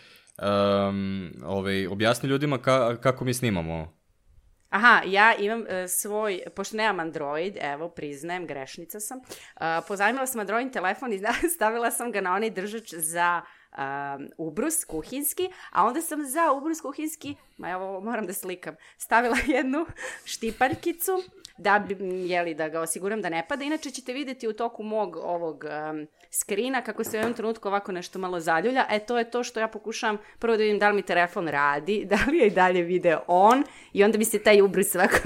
[0.41, 4.01] um, ovaj, objasni ljudima ka, kako mi snimamo
[4.71, 10.39] Aha, ja imam uh, svoj, pošto nemam Android, evo, priznajem, grešnica sam, uh, pozajmila sam
[10.41, 11.21] Android telefon i
[11.55, 13.41] stavila sam ga na onaj držač za
[13.77, 19.37] um, ubrus kuhinski, a onda sam za ubrus kuhinski, ma evo moram da slikam, stavila
[19.57, 19.85] jednu
[20.25, 21.23] štipaljkicu
[21.57, 21.95] da bi,
[22.27, 23.63] jeli, da ga osiguram da ne pada.
[23.63, 27.91] Inače ćete videti u toku mog ovog um, skrina kako se u jednom trenutku ovako
[27.91, 28.85] nešto malo zaljulja.
[28.89, 32.05] E, to je to što ja pokušavam prvo da vidim da li mi telefon radi,
[32.11, 35.17] da li je i dalje video on i onda mi se taj ubrus svako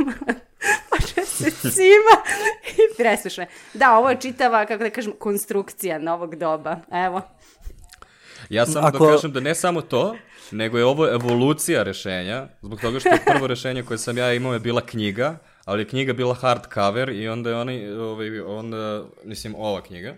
[0.90, 2.16] počne se cima
[2.64, 3.48] i preslušne.
[3.74, 6.78] Da, ovo je čitava, kako da kažem, konstrukcija novog doba.
[6.92, 7.22] Evo.
[8.50, 9.06] Ja samo Ako...
[9.06, 10.16] da kažem da ne samo to,
[10.52, 14.60] nego je ovo evolucija rešenja, zbog toga što prvo rešenje koje sam ja imao je
[14.60, 19.82] bila knjiga, ali je knjiga bila hardcover i onda je onaj, ovaj, onda, mislim, ova
[19.84, 20.16] knjiga.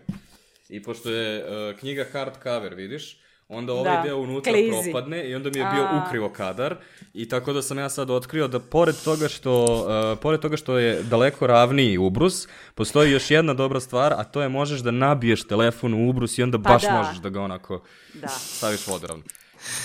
[0.69, 4.01] I pošto je uh, knjiga hardcover, vidiš, onda ovaj da.
[4.03, 4.91] deo unutra Klizi.
[4.91, 6.03] propadne i onda mi je bio A.
[6.05, 6.75] ukrivo kadar
[7.13, 10.77] i tako da sam ja sad otkrio da pored toga što uh, pored toga što
[10.77, 15.47] je daleko ravniji ubrus, postoji još jedna dobra stvar, a to je možeš da nabiješ
[15.47, 16.91] telefon u ubrus i onda pa baš da.
[16.91, 17.83] možeš da ga onako
[18.13, 18.27] da.
[18.27, 19.23] staviš vodoravno.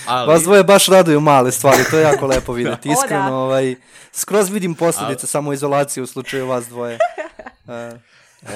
[0.07, 2.89] Ali, Vas dvoje baš raduju male stvari, to je jako lepo vidjeti.
[2.89, 2.93] O, da.
[2.93, 3.75] Iskreno, ovaj,
[4.11, 6.97] skroz vidim posljedice samoizolacije u slučaju vas dvoje.
[7.67, 8.12] E,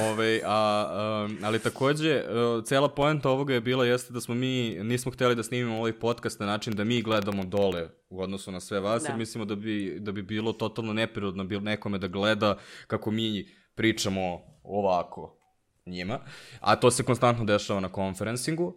[0.09, 2.23] Ove, a, um, ali takođe,
[2.57, 5.93] uh, cela poenta ovoga je bila jeste da smo mi, nismo hteli da snimimo ovaj
[5.99, 9.09] podcast na način da mi gledamo dole u odnosu na sve vas, Da.
[9.09, 13.47] jer mislimo da bi, da bi bilo totalno neprirodno bil nekome da gleda kako mi
[13.75, 15.37] pričamo ovako
[15.85, 16.19] njima,
[16.59, 18.73] a to se konstantno dešava na konferencingu.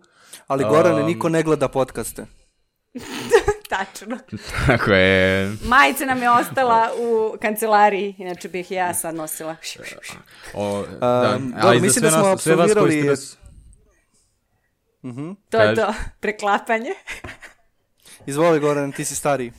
[0.47, 2.27] ali Gorane, Um, niko ne gleda podcaste.
[3.71, 4.19] Tačno.
[4.67, 9.57] Tako je, Majica nam je ostala u kancelariji, inače bih ja sad nosila.
[10.55, 13.11] o, da, Um, a dobro, mislim sve da smo nas- sve vas koji ste apsolvirali-
[13.11, 13.37] nas-
[15.51, 15.77] To je Kaži.
[15.77, 16.91] to, preklapanje.
[18.27, 19.53] Izvoli Gorane, ti si stariji.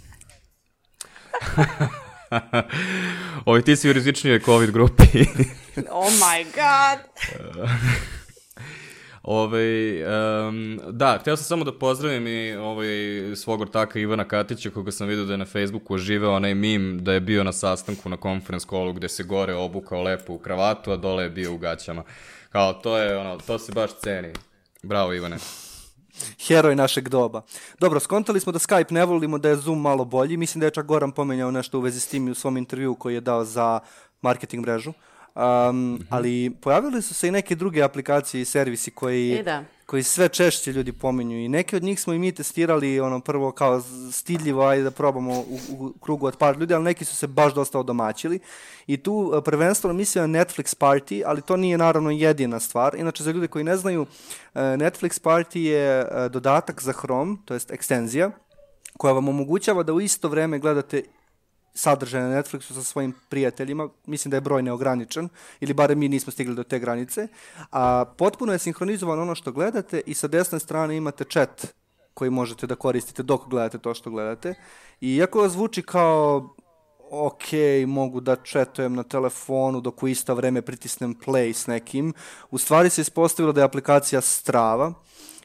[3.45, 5.03] Ovi, ti si u rizičnijoj COVID grupi.
[5.89, 6.99] Oh my god.
[9.23, 10.03] Ove,
[10.47, 12.87] um, da, htio sam samo da pozdravim i ovaj,
[13.35, 17.13] svog ortaka Ivana Katića, koga sam vidio da je na Facebooku oživeo onaj mim da
[17.13, 20.97] je bio na sastanku na conference callu gde se gore obukao lepo u kravatu, a
[20.97, 22.03] dole je bio u gaćama.
[22.49, 24.33] Kao, to je ono, to se baš ceni.
[24.83, 25.37] Bravo Ivane.
[26.47, 27.41] Heroj našeg doba.
[27.79, 30.37] Dobro, skontali smo da Skype ne volimo, da je Zoom malo bolji.
[30.37, 33.13] Mislim da je čak Goran pomenjao nešto u vezi s tim u svom intervju koji
[33.13, 33.79] je dao za
[34.21, 34.93] marketing mrežu.
[35.35, 39.63] Um, ali pojavili su se i neke druge aplikacije i servisi koji, E, da.
[39.85, 43.51] koji sve češće ljudi pominju i neke od njih smo i mi testirali ono prvo
[43.51, 47.27] kao stidljivo, ajde da probamo u, u krugu od par ljudi, ali neki su se
[47.27, 48.39] baš dosta odomaćili
[48.87, 52.95] i tu e, prvenstveno mislim na Netflix Party, ali to nije naravno jedina stvar.
[52.95, 54.05] Inače, za ljude koji ne znaju,
[54.55, 58.31] e, Netflix Party je e, dodatak za Chrome, to jest ekstenzija,
[58.97, 61.03] koja vam omogućava da u isto vreme gledate
[61.73, 65.29] sadržaj na Netflixu sa svojim prijateljima, mislim da je broj neograničen,
[65.59, 67.27] ili barem mi nismo stigli do te granice,
[67.71, 71.67] a potpuno je sinhronizovano ono što gledate i sa desne strane imate chat
[72.13, 74.53] koji možete da koristite dok gledate to što gledate.
[75.01, 76.55] I iako zvuči kao
[77.11, 77.43] ok,
[77.87, 82.13] mogu da chatujem na telefonu dok u isto vreme pritisnem play s nekim,
[82.51, 84.93] u stvari se ispostavilo da je aplikacija strava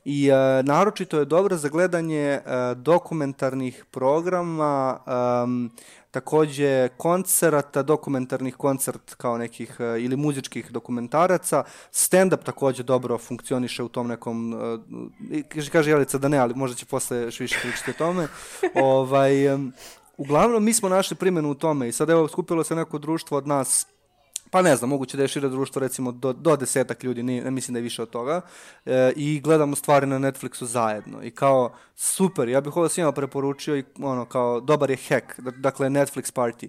[0.04, 2.40] i e, naročito je dobra za gledanje e,
[2.76, 5.70] dokumentarnih programa, em,
[6.16, 11.64] takođe koncerata, dokumentarnih koncert kao nekih e, ili muzičkih dokumentaraca.
[11.92, 14.54] Stand-up takođe dobro funkcioniše u tom nekom,
[15.48, 18.28] kaže, kaže Jelica da ne, ali možda će posle još više pričati o tome.
[18.92, 19.32] ovaj,
[20.16, 23.46] uglavnom, mi smo našli primjenu u tome i sad evo skupilo se neko društvo od
[23.46, 23.86] nas
[24.50, 27.50] pa ne znam, moguće da je šire društvo recimo do, do desetak ljudi, ne, ne
[27.50, 28.40] mislim da je više od toga,
[28.86, 31.22] e, i gledamo stvari na Netflixu zajedno.
[31.22, 35.50] I kao, super, ja bih ovo svima preporučio i ono, kao, dobar je hack, da-
[35.50, 36.68] dakle Netflix party.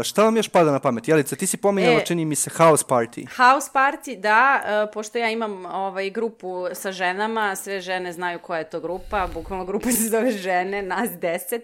[0.00, 1.08] E, šta vam još pada na pamet?
[1.08, 2.04] Jelica, ti si pominjala, E.
[2.06, 3.26] čini mi se, house party.
[3.36, 8.58] House party, da, e, pošto ja imam ovaj, grupu sa ženama, sve žene znaju koja
[8.58, 11.62] je to grupa, bukvalno grupa se zove žene, nas deset,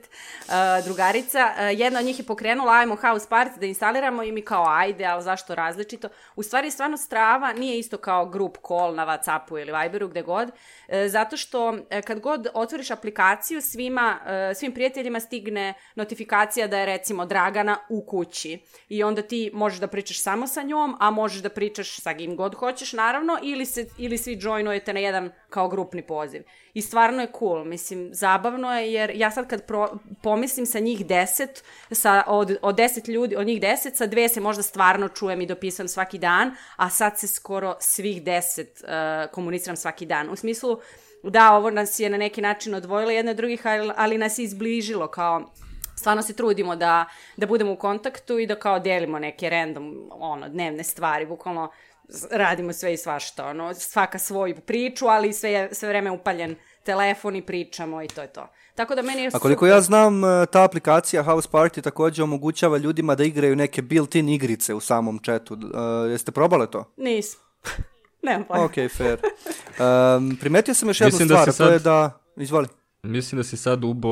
[0.49, 0.53] e,
[0.85, 1.53] drugarica.
[1.59, 5.05] E, jedna od njih je pokrenula, ajmo house party da instaliramo i mi kao ajde,
[5.05, 6.09] ali zašto različito?
[6.37, 10.51] U stvari, stvarno strava nije isto kao group call na Whatsappu ili Viberu, gde god,
[10.88, 16.79] e, zato što e, kad god otvoriš aplikaciju, svima, e, svim prijateljima stigne notifikacija da
[16.79, 21.11] je recimo Dragana u kući i onda ti možeš da pričaš samo sa njom, a
[21.11, 25.31] možeš da pričaš sa kim god hoćeš naravno ili, se, ili svi joinujete na jedan
[25.51, 26.43] kao grupni poziv.
[26.75, 31.07] I stvarno je cool, mislim, zabavno je jer ja sad kad pro, pomislim sa njih
[31.07, 35.41] deset, sa, od, od deset ljudi, od njih deset, sa dve se možda stvarno čujem
[35.41, 40.31] i dopisujem svaki dan, a sad se skoro svih deset uh, komuniciram svaki dan.
[40.31, 40.79] U smislu,
[41.23, 44.45] da, ovo nas je na neki način odvojilo jedne od drugih, ali, ali nas je
[44.45, 45.53] izbližilo kao
[45.99, 47.07] stvarno se trudimo da,
[47.37, 51.71] da budemo u kontaktu i da kao delimo neke random ono, dnevne stvari, bukvalno
[52.31, 57.37] radimo sve i svašta, ono, svaka svoju priču, ali sve, je- sve vreme upaljen telefon
[57.37, 58.47] i pričamo i to je to.
[58.75, 59.68] Tako da meni je A koliko super.
[59.68, 64.75] ja znam, e, ta aplikacija House Party takođe omogućava ljudima da igraju neke built-in igrice
[64.75, 65.55] u samom chatu.
[66.07, 66.85] E, jeste probale to?
[66.97, 67.40] Nisam.
[68.23, 68.64] Nemam pojma.
[68.64, 69.18] Ok, fair.
[70.16, 72.21] Um, primetio sam još jednu Mislim da stvar, si a to je sad- da...
[72.37, 72.68] Izvoli.
[73.03, 74.09] Mislim da si sad ubo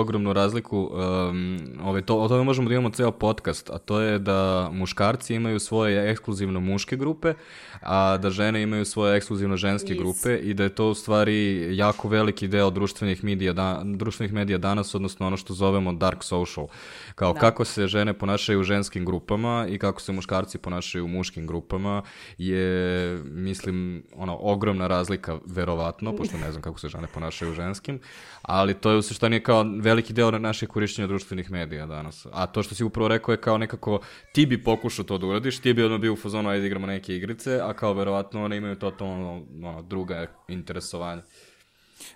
[0.00, 4.18] ogromnu razliku, um, ovaj, to, o tome možemo da imamo ceo podcast, a to je
[4.18, 7.34] da muškarci imaju svoje ekskluzivno muške grupe,
[7.80, 9.98] a da žene imaju svoje ekskluzivno ženske Yes.
[9.98, 14.58] grupe i da je to u stvari jako veliki deo društvenih medija, da, društvenih medija
[14.58, 16.66] danas, odnosno ono što zovemo dark social.
[17.14, 17.40] Kao Da.
[17.40, 22.02] kako se žene ponašaju u ženskim grupama i kako se muškarci ponašaju u muškim grupama
[22.38, 28.00] je, mislim, ono, ogromna razlika, verovatno, pošto ne znam kako se žene ponašaju u ženskim,
[28.42, 32.26] ali to je u suštini kao veliki deo na naših korišćenja društvenih medija danas.
[32.32, 34.00] A to što si upravo rekao je kao nekako,
[34.32, 37.16] ti bi pokušao to da uradiš, ti bi ono bio u fazonu, ajde igramo neke
[37.16, 41.22] igrice, a kao verovatno one imaju totalno ono, druga interesovanja.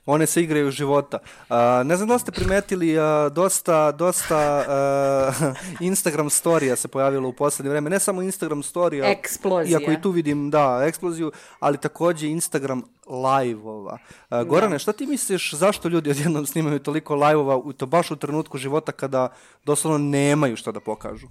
[0.06, 1.18] One se igraju života.
[1.48, 5.32] A, ne znam da ste primetili, a, dosta, dosta a,
[5.80, 7.90] Instagram storija se pojavilo u poslednje vreme.
[7.90, 9.80] Ne samo Instagram storija, Eksplozija.
[9.80, 13.98] iako i tu vidim, da, eksploziju, ali takođe Instagram live-ova.
[14.28, 18.16] A, Gorane, šta ti misliš zašto ljudi odjednom snimaju toliko live-ova u to baš u
[18.16, 19.28] trenutku života kada
[19.64, 21.26] doslovno nemaju šta da pokažu?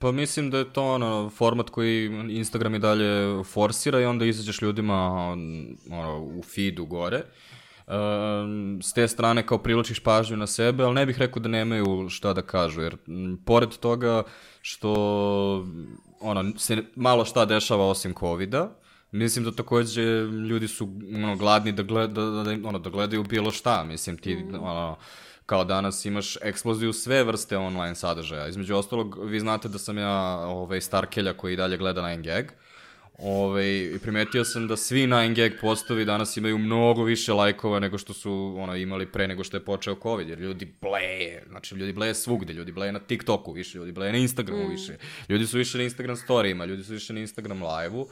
[0.00, 4.62] Pa mislim da je to ono, format koji Instagram i dalje forsira i onda izađeš
[4.62, 4.96] ljudima
[5.90, 7.22] ono, u feedu gore.
[7.86, 12.08] Um, s te strane kao privlačiš pažnju na sebe, ali ne bih rekao da nemaju
[12.08, 14.22] šta da kažu, jer m, pored toga
[14.62, 14.92] što
[16.20, 18.80] ono, se malo šta dešava osim covida,
[19.12, 20.02] Mislim da takođe
[20.48, 23.84] ljudi su ono, gladni da, gled, da, da, ono, da gledaju bilo šta.
[23.84, 24.54] Mislim, ti, mm.
[24.54, 24.96] ono,
[25.50, 28.48] kao danas imaš eksploziju sve vrste online sadržaja.
[28.48, 30.12] Između ostalog, vi znate da sam ja
[30.46, 32.44] ovaj, Starkelja koji dalje gleda 9gag.
[33.18, 38.12] Ove, I primetio sam da svi 9gag postovi danas imaju mnogo više lajkova nego što
[38.12, 42.14] su ono, imali pre nego što je počeo COVID, jer ljudi bleje, znači ljudi bleje
[42.14, 44.70] svugde, ljudi bleje na TikToku više, ljudi bleje na Instagramu mm.
[44.70, 44.96] više,
[45.28, 48.08] ljudi su više na Instagram storijima, ljudi su više na Instagram live-u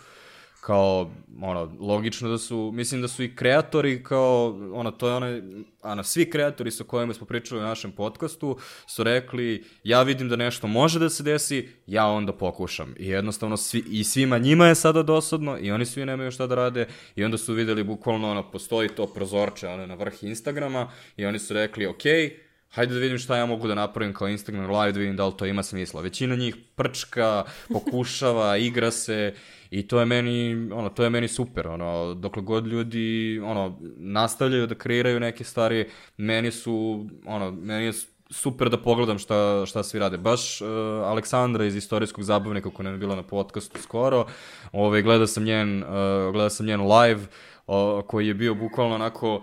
[0.68, 1.10] kao,
[1.42, 5.42] ono, logično da su, mislim da su i kreatori kao, ono, to je onaj,
[5.82, 10.36] ano, svi kreatori sa kojima smo pričali u našem podcastu su rekli, ja vidim da
[10.36, 12.94] nešto može da se desi, ja onda pokušam.
[12.98, 16.54] I jednostavno, svi, i svima njima je sada dosadno, i oni svi nemaju šta da
[16.54, 21.26] rade, i onda su videli bukvalno, ono, postoji to prozorče, ono, na vrh Instagrama, i
[21.26, 24.70] oni su rekli, okej, okay, hajde da vidim šta ja mogu da napravim kao Instagram
[24.70, 26.02] live, da vidim da li to ima smisla.
[26.02, 29.34] Većina njih prčka, pokušava, igra se
[29.70, 34.66] I to je meni, ono, to je meni super, ono, dokle god ljudi, ono, nastavljaju
[34.66, 37.92] da kreiraju neke stvari, meni su, ono, meni je
[38.30, 40.16] super da pogledam šta, šta svi rade.
[40.16, 40.68] Baš uh,
[41.04, 44.26] Aleksandra iz Istorijskog zabavnika, koja nam je bila na podcastu skoro,
[44.72, 45.88] ovaj, gledao sam njen, uh,
[46.32, 47.26] gledao sam njen live,
[47.68, 49.42] o, koji je bio bukvalno onako,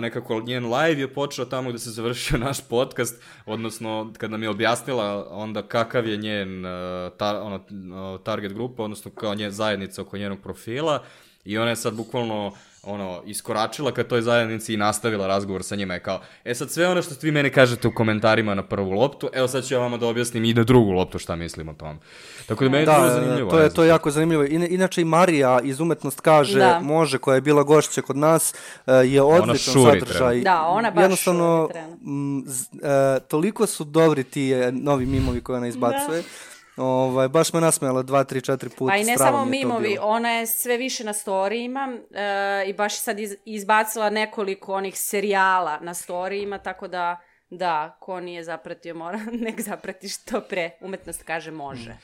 [0.00, 4.48] nekako njen live je počeo tamo gde se završio naš podcast, odnosno kad nam je
[4.48, 6.72] objasnila onda kakav je njen uh,
[7.16, 11.04] ta, ono, target grupa, odnosno kao njen zajednica oko njenog profila
[11.44, 12.52] i ona je sad bukvalno
[12.86, 16.88] ono, iskoračila ka toj zajednici i nastavila razgovor sa njima je kao, e sad sve
[16.88, 19.96] ono što vi meni kažete u komentarima na prvu loptu, evo sad ću ja vama
[19.96, 21.98] da objasnim i na drugu loptu šta mislim o tom.
[22.46, 23.50] Tako da meni da, je zanimljivo.
[23.50, 24.44] To je, to je jako zanimljivo.
[24.44, 26.80] Inače i Marija iz Umetnost kaže, da.
[26.82, 28.54] može, koja je bila gošća kod nas,
[28.86, 30.40] e, je odličan sadržaj.
[30.40, 31.68] Da, ona baš Jednostavno,
[32.06, 36.22] m, z, e, toliko su dobri ti e, novi mimovi koje ona izbacuje.
[36.22, 38.92] Da Ovaj, baš me nasmejala dva, tri, četiri puta.
[38.92, 43.18] Pa i ne samo mimovi, ona je sve više na storijima e, i baš sad
[43.18, 49.60] iz, izbacila nekoliko onih serijala na storijima, tako da da, ko nije zapratio mora, nek
[49.60, 50.70] zaprati što pre.
[50.80, 51.96] Umetnost kaže može.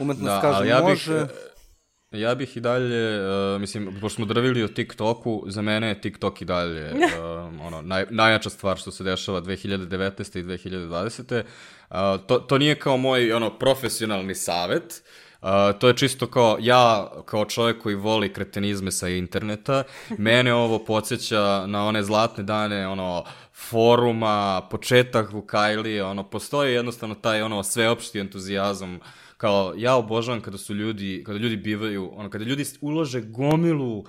[0.00, 1.20] Umetnost da, kaže ja može.
[1.20, 1.30] Bih,
[2.12, 6.42] Ja bih i dalje, uh, mislim, pošto smo dravili o TikToku, za mene je TikTok
[6.42, 7.00] i dalje uh,
[7.66, 10.38] ono, naj, najjača stvar što se dešava 2019.
[10.38, 11.42] i 2020.
[11.90, 11.96] Uh,
[12.26, 15.02] to, to nije kao moj ono, profesionalni savet,
[15.42, 19.82] Uh, to je čisto kao ja, kao čovjek koji voli kretenizme sa interneta,
[20.18, 27.42] mene ovo podsjeća na one zlatne dane, ono, foruma, početak Vukajlije, ono, postoji jednostavno taj,
[27.42, 29.02] ono, sveopšti entuzijazam uh,
[29.36, 34.04] kao ja obožavam kada su ljudi, kada ljudi bivaju, ono, kada ljudi ulože gomilu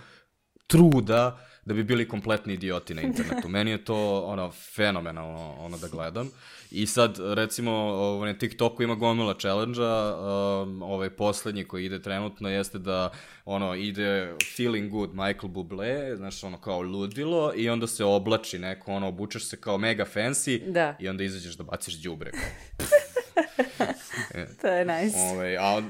[0.68, 3.50] truda da bi bili kompletni idioti na internetu.
[3.56, 6.30] Meni je to ono fenomenalno ono da gledam.
[6.72, 10.16] I sad recimo ovaj na TikToku ima gomila challenge-a,
[10.64, 13.12] um, ovaj poslednji koji ide trenutno jeste da
[13.46, 18.92] ono ide feeling good Michael Bublé, znaš ono kao ludilo i onda se oblači neko
[18.92, 20.96] ono obučeš se kao mega fancy da.
[21.00, 22.32] i onda izađeš da baciš đubre.
[24.62, 25.18] to je nice.
[25.18, 25.82] Ove, ovaj, a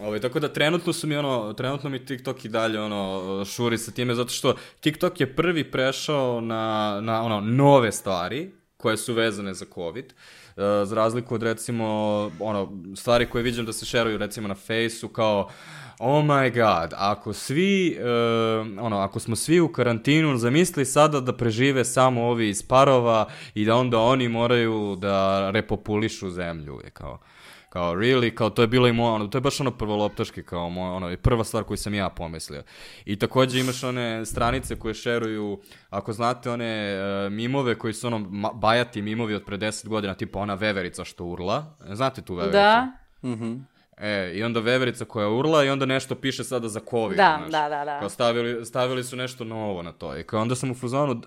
[0.00, 3.90] Ove, tako da trenutno su mi ono, trenutno mi TikTok i dalje ono, šuri sa
[3.90, 9.54] time, zato što TikTok je prvi prešao na, na ono, nove stvari koje su vezane
[9.54, 10.04] za COVID.
[10.04, 11.84] Uh, za razliku od recimo
[12.40, 15.48] ono, stvari koje vidim da se šeruju recimo na Faceu kao
[16.00, 21.36] oh my god, ako svi, uh, ono, ako smo svi u karantinu, zamisli sada da
[21.36, 27.18] prežive samo ovi iz parova i da onda oni moraju da repopulišu zemlju, je kao
[27.70, 30.70] kao really, kao to je bilo i moja, ono, to je baš ono prvoloptaški, kao
[30.70, 32.62] moja, ono, prva stvar koju sam ja pomislio.
[33.04, 38.18] I takođe imaš one stranice koje šeruju, ako znate one uh, mimove koji su ono
[38.54, 42.56] bajati mimovi od pre 10 godina, tipa ona veverica što urla, znate tu vevericu?
[42.56, 42.92] Da.
[43.24, 43.44] Mhm.
[43.44, 43.66] Mm
[44.02, 47.16] E, i onda veverica koja urla i onda nešto piše sada za COVID.
[47.16, 47.50] Da, znaš.
[47.50, 48.00] da, da, da.
[48.00, 50.18] Kao stavili, stavili su nešto novo na to.
[50.18, 51.20] I kao onda sam u fuzonu,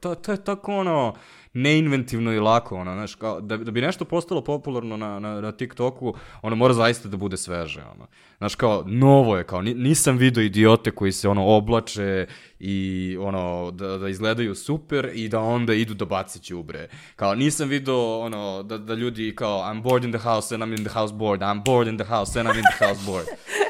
[0.00, 1.14] to, to je tako ono,
[1.56, 5.52] neinventivno i lako, ono, znaš, kao, da, da bi nešto postalo popularno na, na, na
[5.52, 8.06] TikToku, ono mora zaista da bude sveže, ono.
[8.38, 12.26] Znaš, kao, novo je, kao, nisam video idiote koji se, ono, oblače
[12.58, 16.88] i, ono, da, da izgledaju super i da onda idu da baci ćubre.
[17.16, 20.78] Kao, nisam video, ono, da, da ljudi, kao, I'm bored in the house and I'm
[20.78, 23.26] in the house bored, I'm bored in the house and I'm in the house bored.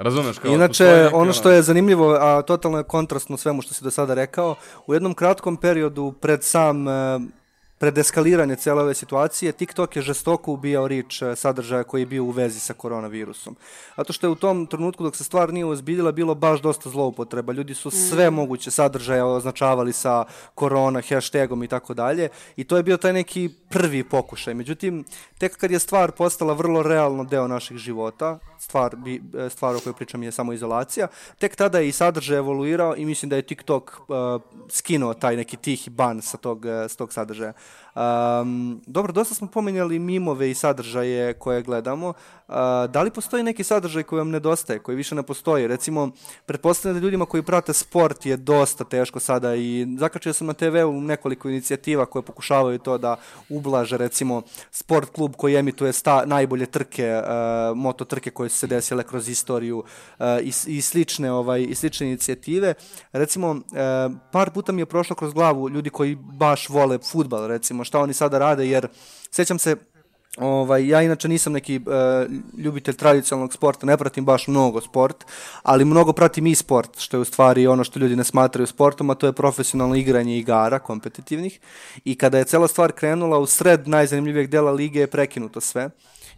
[0.00, 0.52] Razumeš kao...
[0.52, 4.54] Inače, ono što je zanimljivo, a totalno je kontrastno svemu što si do sada rekao,
[4.86, 7.20] u jednom kratkom periodu pred sam e,
[7.80, 12.24] pred eskaliranje cele ove situacije, TikTok je žestoko ubijao rič e, sadržaja koji je bio
[12.24, 13.56] u vezi sa koronavirusom.
[13.96, 17.52] Zato što je u tom trenutku dok se stvar nije ozbiljila bilo baš dosta zloupotreba.
[17.52, 18.34] Ljudi su sve mm.
[18.34, 20.24] moguće sadržaje označavali sa
[20.54, 24.54] korona, hashtagom i tako dalje i to je bio taj neki prvi pokušaj.
[24.54, 25.04] Međutim,
[25.38, 28.96] tek kad je stvar postala vrlo realno deo naših života, stvar,
[29.46, 31.08] e, stvar o kojoj pričam je samo izolacija,
[31.38, 35.56] tek tada je i sadržaj evoluirao i mislim da je TikTok uh, skinuo taj neki
[35.56, 37.52] tihi ban sa tog, uh, s tog sadržaja.
[37.94, 42.08] Um, dobro, dosta smo pomenjali mimove i sadržaje koje gledamo.
[42.08, 42.54] Uh,
[42.90, 45.66] da li postoji neki sadržaj koji vam nedostaje, koji više ne postoji?
[45.66, 46.10] Recimo,
[46.46, 51.00] pretpostavljam da ljudima koji prate sport je dosta teško sada i zakačio sam na TV-u
[51.00, 53.16] nekoliko inicijativa koje pokušavaju to da
[53.48, 58.66] ublaže, recimo, sport klub koji emituje sta, najbolje trke, uh, moto trke koje su se
[58.66, 62.74] desile kroz istoriju uh, i, i, slične, ovaj, i slične inicijative.
[63.12, 63.60] Recimo, uh,
[64.32, 68.14] par puta mi je prošlo kroz glavu ljudi koji baš vole futbal, recimo, šta oni
[68.14, 68.88] sada rade, jer
[69.30, 69.76] sećam se
[70.38, 75.24] Ovaj, ja inače nisam neki uh, ljubitelj tradicionalnog sporta, ne pratim baš mnogo sport,
[75.62, 79.10] ali mnogo pratim i sport, što je u stvari ono što ljudi ne smatraju sportom,
[79.10, 81.60] a to je profesionalno igranje igara, kompetitivnih.
[82.04, 85.90] I kada je cela stvar krenula, u sred najzanimljivijeg dela lige je prekinuto sve.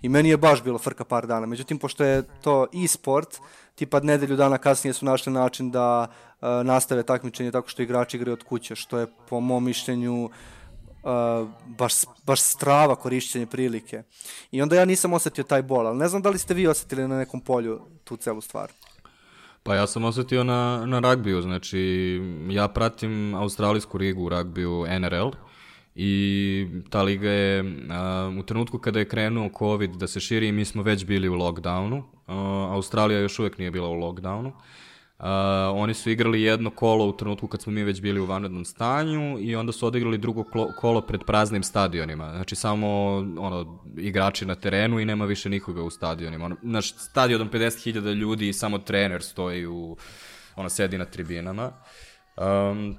[0.03, 1.47] I meni je baš bilo frka par dana.
[1.47, 3.39] Međutim, pošto je to i sport,
[3.75, 8.33] tipa nedelju dana kasnije su našli način da uh, nastave takmičenje tako što igrači igraju
[8.33, 10.31] od kuće, što je po mom mišljenju uh,
[11.03, 11.95] uh, baš,
[12.27, 14.03] baš strava korišćenje prilike.
[14.51, 17.09] I onda ja nisam osetio taj bol, ali ne znam da li ste vi osetili
[17.09, 18.71] na nekom polju tu celu stvar.
[19.63, 25.31] Pa ja sam osetio na, na ragbiju, znači ja pratim australijsku ligu u ragbiju NRL
[25.95, 30.65] i ta liga je uh, u trenutku kada je krenuo COVID da se širi mi
[30.65, 32.05] smo već bili u lockdownu, uh,
[32.73, 34.53] Australija još uvek nije bila u lockdownu,
[35.23, 35.29] uh,
[35.75, 39.39] oni su igrali jedno kolo u trenutku kad smo mi već bili u vanrednom stanju
[39.41, 40.45] i onda su odigrali drugo
[40.81, 42.31] kolo pred praznim stadionima.
[42.31, 42.89] Znači samo
[43.39, 46.45] ono, igrači na terenu i nema više nikoga u stadionima.
[46.45, 49.97] Ono, naš stadion od 50.000 ljudi i samo trener stoji u,
[50.57, 51.73] ono, sedi na tribinama.
[52.37, 52.99] Um,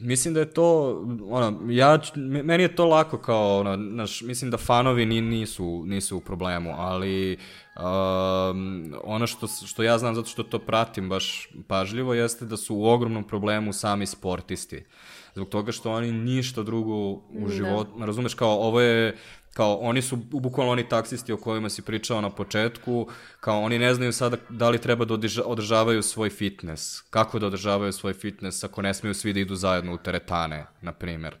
[0.00, 4.56] mislim da je to, ono, ja, meni je to lako kao, ono, naš, mislim da
[4.56, 7.38] fanovi ni, nisu, nisu u problemu, ali
[7.76, 12.76] um, ono što, što ja znam zato što to pratim baš pažljivo jeste da su
[12.76, 14.84] u ogromnom problemu sami sportisti.
[15.34, 18.06] Zbog toga što oni ništa drugo u životu, da.
[18.06, 19.16] razumeš, kao ovo je,
[19.56, 23.08] kao oni su bukvalno oni taksisti o kojima si pričao na početku,
[23.40, 27.92] kao oni ne znaju sada da li treba da održavaju svoj fitness, kako da održavaju
[27.92, 31.36] svoj fitness ako ne smiju svi da idu zajedno u teretane, na primer.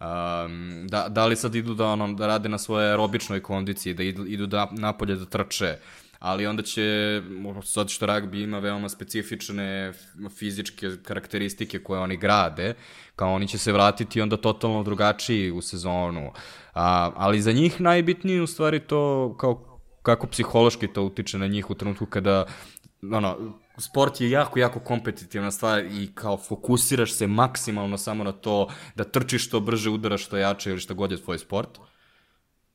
[0.00, 4.02] Um, da, da li sad idu da, ono, da rade na svoje aerobičnoj kondiciji, da
[4.02, 5.76] idu, idu da, napolje da trče,
[6.18, 7.22] ali onda će,
[7.64, 9.92] sad što ragbi ima veoma specifične
[10.38, 12.74] fizičke karakteristike koje oni grade,
[13.16, 16.32] kao oni će se vratiti onda totalno drugačiji u sezonu.
[16.78, 21.70] A, ali za njih najbitnije u stvari to kao kako psihološki to utiče na njih
[21.70, 22.46] u trenutku kada
[23.12, 28.68] ono, sport je jako, jako kompetitivna stvar i kao fokusiraš se maksimalno samo na to
[28.94, 31.78] da trčiš što brže, udaraš što jače ili što god je tvoj sport.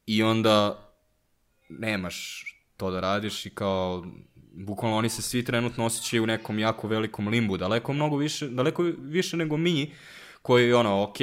[0.05, 0.89] I onda
[1.69, 2.45] nemaš
[2.77, 4.05] to da radiš i kao
[4.53, 8.83] bukvalno oni se svi trenutno osjećaju u nekom jako velikom limbu, daleko mnogo više, daleko
[8.97, 9.93] više nego mi,
[10.41, 11.17] koji ono, ok,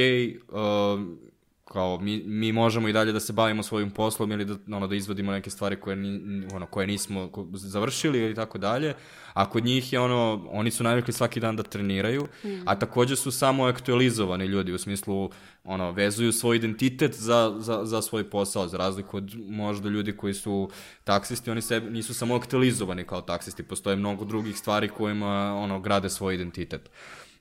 [0.48, 1.29] uh,
[1.72, 4.94] kao mi, mi možemo i dalje da se bavimo svojim poslom ili da, ono, da
[4.94, 8.94] izvodimo neke stvari koje, ni, ono, koje nismo završili ili tako dalje,
[9.32, 12.48] a kod njih je ono, oni su navikli svaki dan da treniraju, mm.
[12.66, 15.30] a takođe su samo aktualizovani ljudi, u smislu,
[15.64, 20.34] ono, vezuju svoj identitet za, za, za svoj posao, za razliku od možda ljudi koji
[20.34, 20.70] su
[21.04, 26.10] taksisti, oni se, nisu samo aktualizovani kao taksisti, postoje mnogo drugih stvari kojima, ono, grade
[26.10, 26.90] svoj identitet.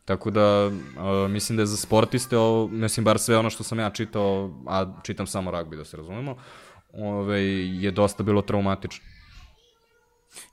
[0.09, 3.79] Tako da, uh, mislim da je za sportiste, o, mislim, bar sve ono što sam
[3.79, 6.35] ja čitao, a čitam samo ragbi, da se razumemo,
[6.93, 7.41] ove,
[7.81, 9.05] je dosta bilo traumatično.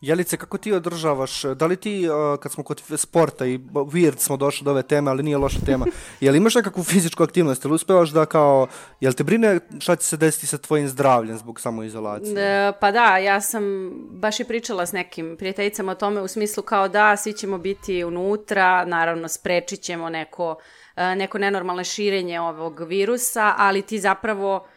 [0.01, 4.37] Jelice, kako ti održavaš, da li ti, uh, kad smo kod sporta i weird smo
[4.37, 5.87] došli do ove teme, ali nije loša tema,
[6.21, 8.67] je li imaš nekakvu fizičku aktivnost, ili uspevaš da kao,
[9.01, 12.69] jel te brine šta će se desiti sa tvojim zdravljem zbog samoizolacije?
[12.69, 16.63] E, pa da, ja sam baš i pričala s nekim prijateljicama o tome u smislu
[16.63, 20.57] kao da, svi ćemo biti unutra, naravno sprečit ćemo neko,
[20.97, 24.76] e, neko nenormalne širenje ovog virusa, ali ti zapravo Uh,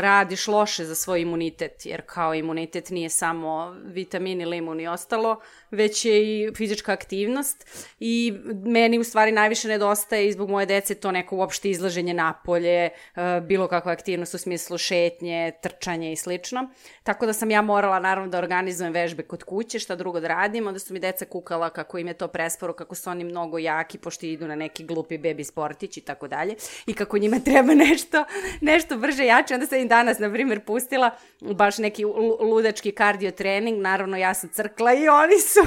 [0.00, 5.40] radiš loše za svoj imunitet, jer kao imunitet nije samo vitamini, limun i ostalo,
[5.70, 7.66] već je i fizička aktivnost
[8.00, 8.34] i
[8.64, 13.22] meni u stvari najviše nedostaje i zbog moje dece to neko uopšte izlaženje napolje, uh,
[13.46, 16.68] bilo kakva aktivnost u smislu šetnje, trčanje i slično.
[17.02, 20.66] Tako da sam ja morala naravno da organizujem vežbe kod kuće, šta drugo da radim,
[20.66, 23.98] onda su mi deca kukala kako im je to presporo, kako su oni mnogo jaki,
[23.98, 26.54] pošto idu na neki glupi bebi sportić i tako dalje,
[26.86, 28.24] i kako njima treba nešto,
[28.60, 31.10] nešto brže ja jače, onda sam im danas, na primjer, pustila
[31.40, 32.04] baš neki
[32.40, 35.60] ludački kardio trening, naravno ja sam crkla i oni su,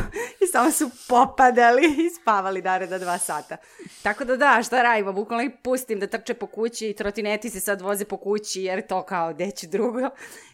[0.44, 3.58] i samo su popadali i spavali da dva sata.
[4.04, 7.60] Tako da da, šta radimo, bukvalno ih pustim da trče po kući i trotineti se
[7.60, 10.10] sad voze po kući jer to kao deći drugo.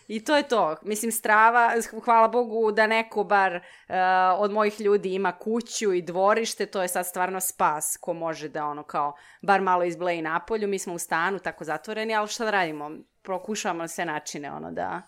[0.07, 0.75] I to je to.
[0.81, 1.71] Mislim, strava,
[2.05, 3.95] hvala Bogu da neko bar uh,
[4.37, 8.65] od mojih ljudi ima kuću i dvorište, to je sad stvarno spas ko može da
[8.65, 10.67] ono kao bar malo izbleji napolju.
[10.67, 12.91] Mi smo u stanu tako zatvoreni, ali šta da radimo?
[13.27, 15.01] Prokušavamo sve načine ono da...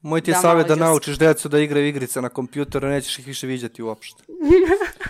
[0.00, 3.26] Moj ti je da savjet da naučiš decu da igraju igrice na kompjuteru, nećeš ih
[3.26, 4.22] više viđati uopšte.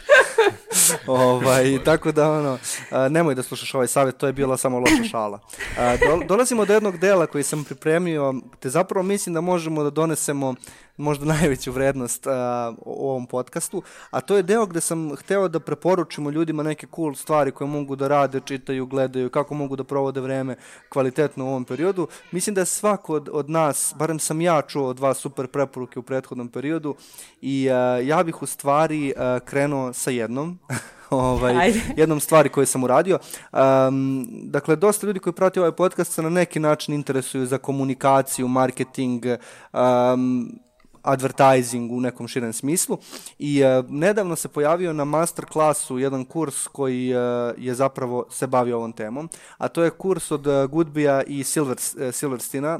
[1.06, 2.58] ovaj, tako da, ono,
[2.90, 5.40] a, nemoj da slušaš ovaj savjet, to je bila samo loša šala.
[5.78, 9.90] A, do, dolazimo do jednog dela koji sam pripremio, te zapravo mislim da možemo da
[9.90, 10.54] donesemo
[10.98, 12.32] možda najveću vrednost uh,
[12.78, 17.14] u ovom podcastu, a to je deo gde sam hteo da preporučimo ljudima neke cool
[17.14, 20.56] stvari koje mogu da rade, čitaju, gledaju, kako mogu da provode vreme
[20.88, 22.08] kvalitetno u ovom periodu.
[22.30, 26.02] Mislim da je svako od, od nas, barem sam ja čuo dva super preporuke u
[26.02, 26.94] prethodnom periodu
[27.40, 30.58] i uh, ja bih u stvari uh, krenuo sa jednom.
[31.10, 31.80] ovaj, Ajde.
[31.96, 33.18] jednom stvari koju sam uradio.
[33.52, 38.48] Um, dakle, dosta ljudi koji prati ovaj podcast se na neki način interesuju za komunikaciju,
[38.48, 39.24] marketing,
[39.72, 40.58] um,
[41.02, 42.98] advertising u nekom širem smislu
[43.38, 47.20] i uh, nedavno se pojavio na master klasu jedan kurs koji uh,
[47.56, 49.28] je zapravo se bavio ovom temom,
[49.58, 51.76] a to je kurs od uh, Goodbija i Silver,
[52.12, 52.78] Silverstina,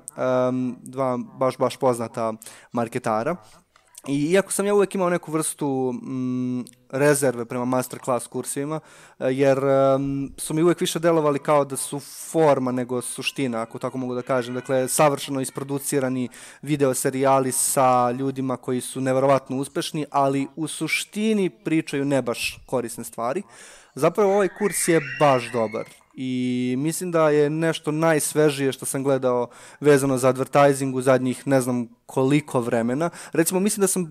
[0.49, 2.33] um, dva baš baš poznata
[2.73, 3.37] marketara.
[4.07, 8.81] I iako sam ja uvek imao neku vrstu mm, rezerve prema masterclass kursivima,
[9.19, 13.79] e, jer um, su mi uvek više delovali kao da su forma nego suština, ako
[13.79, 14.55] tako mogu da kažem.
[14.55, 16.29] Dakle, savršeno isproducirani
[16.63, 23.05] video serijali sa ljudima koji su neverovatno uspešni, ali u suštini pričaju ne baš korisne
[23.05, 23.43] stvari.
[23.95, 25.85] Zapravo ovaj kurs je baš dobar
[26.21, 29.47] i mislim da je nešto najsvežije što sam gledao
[29.81, 33.11] vezano za advertising u zadnjih ne znam koliko vremena.
[33.33, 34.09] Recimo, mislim da sam uh,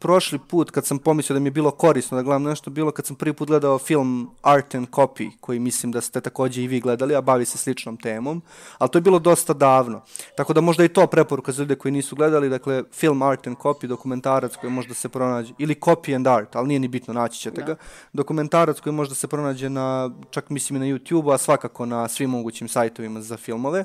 [0.00, 3.06] prošli put, kad sam pomislio da mi je bilo korisno da gledam nešto, bilo kad
[3.06, 6.80] sam prvi put gledao film Art and Copy, koji mislim da ste takođe i vi
[6.80, 8.42] gledali, a bavi se sličnom temom,
[8.78, 10.02] ali to je bilo dosta davno.
[10.36, 13.56] Tako da možda i to preporuka za ljude koji nisu gledali, dakle, film Art and
[13.56, 17.40] Copy, dokumentarac koji možda se pronađe, ili Copy and Art, ali nije ni bitno, naći
[17.40, 17.66] ćete da.
[17.66, 17.76] ga.
[18.12, 22.30] Dokumentarac koji možda se pronađe na, čak mislim i na YouTube-u, a svakako na svim
[22.30, 23.84] mogućim sajtovima za filmove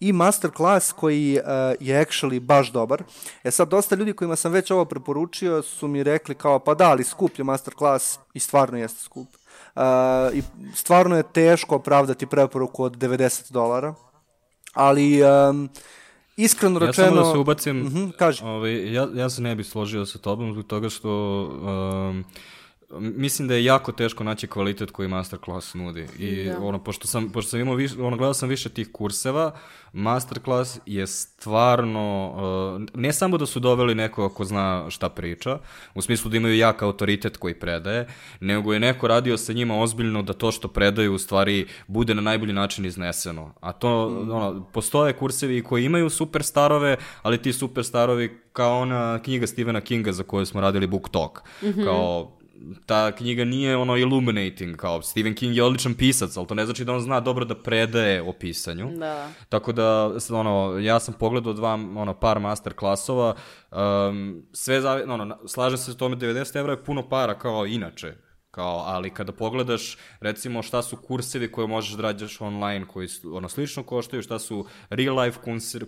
[0.00, 1.44] i masterclass koji uh,
[1.80, 3.02] je actually baš dobar.
[3.44, 6.90] E sad, dosta ljudi kojima sam već ovo preporučio su mi rekli kao, pa da,
[6.90, 9.28] ali skup je masterclass i stvarno jeste skup.
[9.76, 9.82] Uh,
[10.34, 10.42] I
[10.74, 13.94] stvarno je teško opravdati preporuku od 90 dolara,
[14.74, 15.68] ali um,
[16.36, 17.06] iskreno rečeno...
[17.06, 18.44] Ja samo da se ubacim, uh mhm, -huh, kaži.
[18.44, 21.10] Ovaj, ja, ja se ne bih složio sa tobom zbog toga što...
[22.10, 22.24] Um,
[22.90, 26.06] mislim da je jako teško naći kvalitet koji masterclass nudi.
[26.18, 26.58] I da.
[26.60, 29.56] ono, pošto sam, pošto sam imao više, ono, gledao sam više tih kurseva,
[29.92, 32.32] masterclass je stvarno,
[32.76, 35.58] uh, ne samo da su doveli neko ko zna šta priča,
[35.94, 38.08] u smislu da imaju jak autoritet koji predaje,
[38.40, 42.22] nego je neko radio sa njima ozbiljno da to što predaju u stvari bude na
[42.22, 43.54] najbolji način izneseno.
[43.60, 44.30] A to, mm.
[44.30, 50.22] ono, postoje kursevi koji imaju superstarove, ali ti superstarovi kao ona knjiga Stephena Kinga za
[50.22, 51.40] koju smo radili Book Talk.
[51.62, 51.84] Mm -hmm.
[51.84, 52.37] Kao
[52.86, 56.84] ta knjiga nije ono illuminating, kao Stephen King je odličan pisac, ali to ne znači
[56.84, 58.90] da on zna dobro da predaje o pisanju.
[58.96, 59.28] Da.
[59.48, 63.34] Tako da, ono, ja sam pogledao dva, ono, par master klasova,
[63.70, 68.14] um, sve zavi, ono, slažem se s tome, 90 evra je puno para kao inače,
[68.58, 73.36] Kao, ali kada pogledaš, recimo, šta su kursevi koje možeš da rađaš online, koji su,
[73.36, 75.38] ono, slično koštaju, šta su real life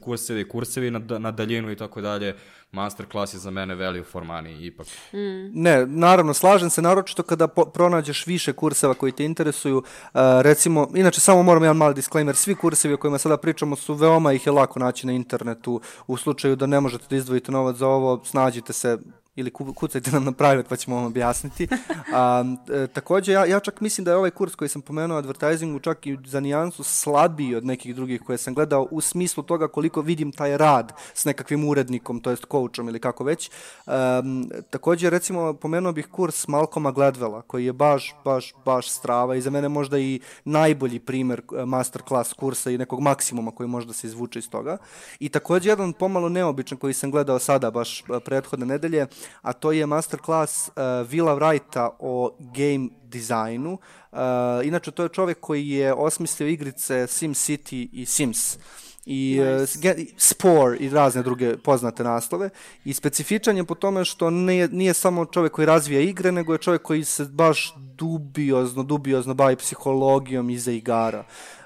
[0.00, 2.36] kursevi, kursevi na, na daljinu i tako dalje,
[2.72, 4.86] masterclass je za mene value for money, ipak.
[5.12, 5.62] Mm.
[5.62, 10.88] Ne, naravno, slažem se, naročito kada po, pronađeš više kurseva koji te interesuju, uh, recimo,
[10.94, 14.46] inače samo moram jedan mali disclaimer, svi kursevi o kojima sada pričamo su veoma ih
[14.46, 18.24] je lako naći na internetu, u slučaju da ne možete da izdvojite novac za ovo,
[18.24, 18.98] snađite se,
[19.40, 21.68] ili kucajte nam na private pa ćemo vam objasniti.
[22.14, 25.78] A, e, takođe, ja, ja čak mislim da je ovaj kurs koji sam pomenuo advertisingu
[25.78, 30.00] čak i za nijansu slabiji od nekih drugih koje sam gledao u smislu toga koliko
[30.00, 33.50] vidim taj rad s nekakvim urednikom, to jest coachom ili kako već.
[33.86, 39.40] Um, takođe, recimo, pomenuo bih kurs Malcoma Gladwella, koji je baš, baš, baš strava i
[39.40, 43.92] za mene možda i najbolji primer e, masterclass kursa i nekog maksimuma koji može da
[43.92, 44.78] se izvuče iz toga.
[45.20, 49.06] I takođe jedan pomalo neobičan koji sam gledao sada baš e, prethodne nedelje,
[49.42, 50.74] a to je masterclass uh,
[51.08, 53.78] Vila Wrighta o game dizajnu.
[54.12, 54.18] Uh,
[54.64, 58.58] inače, to je čovek koji je osmislio igrice Sim City i Sims
[59.06, 59.78] i nice.
[59.88, 62.50] uh, Spore i razne druge poznate naslove
[62.84, 66.58] i specifičan je po tome što nije, nije samo čovek koji razvija igre, nego je
[66.58, 71.18] čovek koji se baš dubiozno, dubiozno bavi psihologijom iza igara.
[71.18, 71.59] Uh,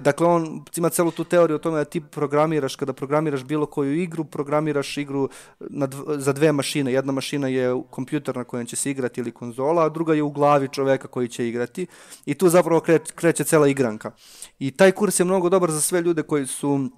[0.00, 3.94] dakle, on ima celu tu teoriju o tome da ti programiraš, kada programiraš bilo koju
[3.94, 5.28] igru, programiraš igru
[5.60, 6.92] na dv za dve mašine.
[6.92, 10.30] Jedna mašina je kompjuter na kojem će se igrati ili konzola, a druga je u
[10.30, 11.86] glavi čoveka koji će igrati.
[12.26, 14.10] I tu zapravo kre, kreće cela igranka.
[14.58, 16.88] I taj kurs je mnogo dobar za sve ljude koji su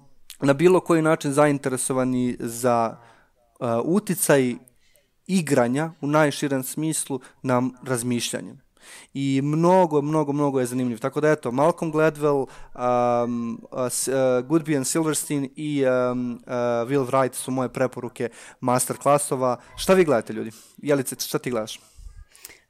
[0.41, 2.97] na bilo koji način zainteresovani za
[3.59, 4.55] uh, uticaj
[5.27, 8.68] igranja u najširem smislu na razmišljanje
[9.13, 10.99] i mnogo, mnogo, mnogo je zanimljiv.
[10.99, 13.87] Tako da eto, Malcolm Gladwell, um, uh, uh,
[14.47, 16.53] Goodby and Silverstein i um, uh,
[16.89, 19.57] Will Wright su moje preporuke master klasova.
[19.75, 20.51] Šta vi gledate ljudi?
[20.77, 21.79] Jelice, šta ti gledaš?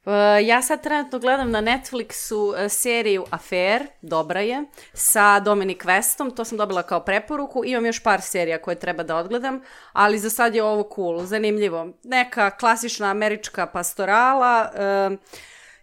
[0.04, 0.12] Uh,
[0.46, 6.44] ja sad trenutno gledam na Netflixu uh, seriju Affair, dobra je, sa Dominic Westom, to
[6.44, 9.60] sam dobila kao preporuku, imam još par serija koje treba da odgledam,
[9.92, 11.88] ali za sad je ovo cool, zanimljivo.
[12.04, 15.18] Neka klasična američka pastorala, uh,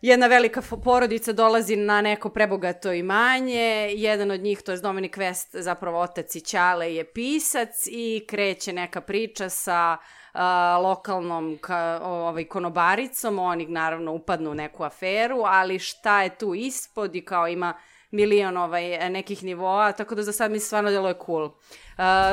[0.02, 5.62] jedna velika porodica dolazi na neko prebogato imanje, jedan od njih, to je Dominic West,
[5.62, 9.98] zapravo otac i Ćale je pisac i kreće neka priča sa
[10.34, 10.40] uh,
[10.84, 17.16] lokalnom ka, ovaj, konobaricom, oni naravno upadnu u neku aferu, ali šta je tu ispod
[17.16, 17.74] i kao ima
[18.12, 21.46] milion ovaj, nekih nivoa, tako da za sad mi stvarno delo je cool.
[21.46, 21.52] Uh,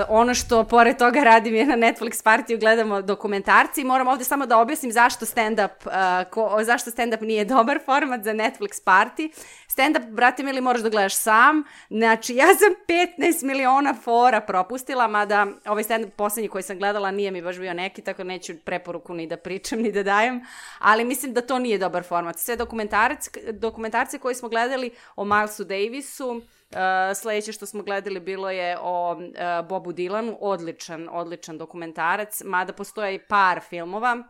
[0.09, 4.47] ono što pored toga radim je na Netflix partiju, gledamo dokumentarci i moram ovde samo
[4.47, 5.87] da objasnim zašto stand-up,
[6.57, 9.33] uh, zašto stand-up nije dobar format za Netflix party.
[9.69, 11.65] Stand-up, brate mili, moraš da gledaš sam.
[11.91, 17.31] Znači, ja sam 15 miliona fora propustila, mada ovaj stand-up poslednji koji sam gledala nije
[17.31, 20.41] mi baš bio neki, tako neću preporuku ni da pričam, ni da dajem,
[20.79, 22.39] ali mislim da to nije dobar format.
[22.39, 26.43] Sve dokumentarce, dokumentarce koje smo gledali o Milesu Davisu, uh,
[27.15, 33.15] sledeće što smo gledali bilo je o uh, Bobu Dylanu, odličan, odličan dokumentarac, mada postoje
[33.15, 34.25] i par filmova,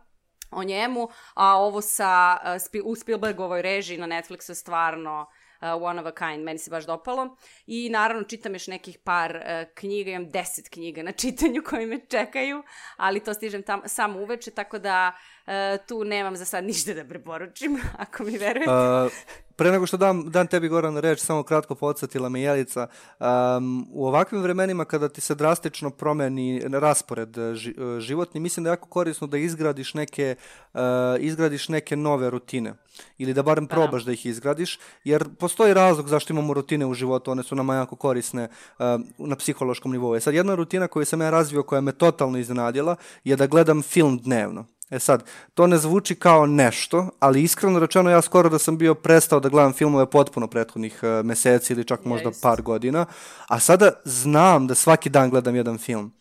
[0.51, 2.37] o njemu, a ovo sa,
[2.73, 6.71] uh, u Spielbergovoj režiji na Netflixu je stvarno uh, One of a Kind, meni se
[6.71, 7.37] baš dopalo.
[7.67, 11.99] I naravno čitam još nekih par uh, knjiga, imam deset knjiga na čitanju koji me
[12.09, 12.63] čekaju,
[12.97, 15.15] ali to stižem tam, samo uveče, tako da
[15.47, 15.53] uh,
[15.87, 18.71] tu nemam za sad ništa da preporučim, ako mi verujete.
[18.71, 19.11] Uh,
[19.57, 22.87] Pre nego što dam, dam tebi Goran reč, samo kratko podsjetila me Jelica.
[23.19, 28.69] Um, u ovakvim vremenima kada ti se drastično promeni raspored e, ži, životni, mislim da
[28.69, 30.35] je jako korisno da izgradiš neke,
[30.73, 30.79] uh,
[31.19, 32.73] izgradiš neke nove rutine.
[33.17, 33.75] Ili da barem da.
[33.75, 34.05] probaš da.
[34.05, 37.95] da ih izgradiš, jer postoji razlog zašto imamo rutine u životu, one su nama jako
[37.95, 38.85] korisne uh,
[39.17, 40.15] na psihološkom nivou.
[40.15, 43.81] E sad, jedna rutina koju sam ja razvio, koja me totalno iznenadila, je da gledam
[43.81, 44.65] film dnevno.
[44.89, 45.23] E sad,
[45.53, 49.49] to ne zvuči kao nešto, ali iskreno rečeno ja skoro da sam bio prestao da
[49.49, 52.41] gledam filmove potpuno prethodnih uh, meseci ili čak možda yes.
[52.41, 53.05] par godina,
[53.47, 56.13] a sada znam da svaki dan gledam jedan film.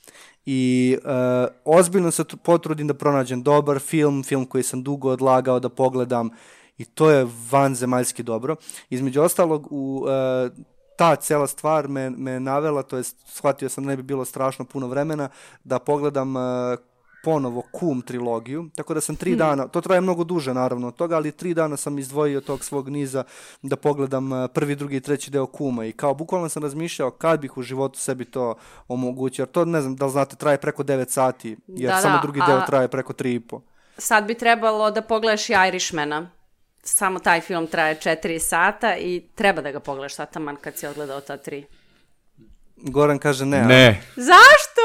[0.46, 1.10] I uh,
[1.64, 6.30] ozbiljno se potrudim da pronađem dobar film, film koji sam dugo odlagao da pogledam
[6.78, 8.56] i to je vanzemaljski dobro.
[8.90, 10.64] Između ostalog, u uh,
[10.96, 14.64] ta cela stvar me, me navela, to jest shvatio sam da ne bi bilo strašno
[14.64, 15.28] puno vremena,
[15.64, 16.42] da pogledam uh,
[17.24, 19.38] ponovo Kum trilogiju, tako da sam tri hmm.
[19.38, 22.88] dana, to traje mnogo duže naravno od toga, ali tri dana sam izdvojio tog svog
[22.88, 23.24] niza
[23.62, 27.40] da pogledam eh, prvi, drugi i treći deo Kuma i kao bukvalno sam razmišljao kad
[27.40, 28.54] bih u životu sebi to
[28.88, 32.16] omogućio, jer to ne znam da li znate traje preko 9 sati, jer da, samo
[32.16, 33.60] da, drugi deo traje preko 3,5.
[33.98, 36.30] Sad bi trebalo da pogledaš i Irishmana.
[36.82, 41.20] Samo taj film traje 4 sata i treba da ga pogledaš sataman kad si odgledao
[41.20, 41.66] ta tri.
[42.76, 43.64] Goran kaže ne.
[43.64, 44.02] Ne.
[44.16, 44.83] Zašto?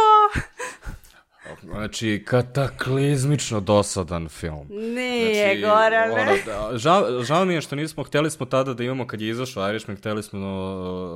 [1.64, 4.68] Znači, kataklizmično dosadan film.
[4.70, 6.14] Nije, znači, Gorane.
[6.14, 9.30] Ono, da, žao, žao mi je što nismo, hteli smo tada da imamo, kad je
[9.30, 10.39] izašao Irishman, hteli smo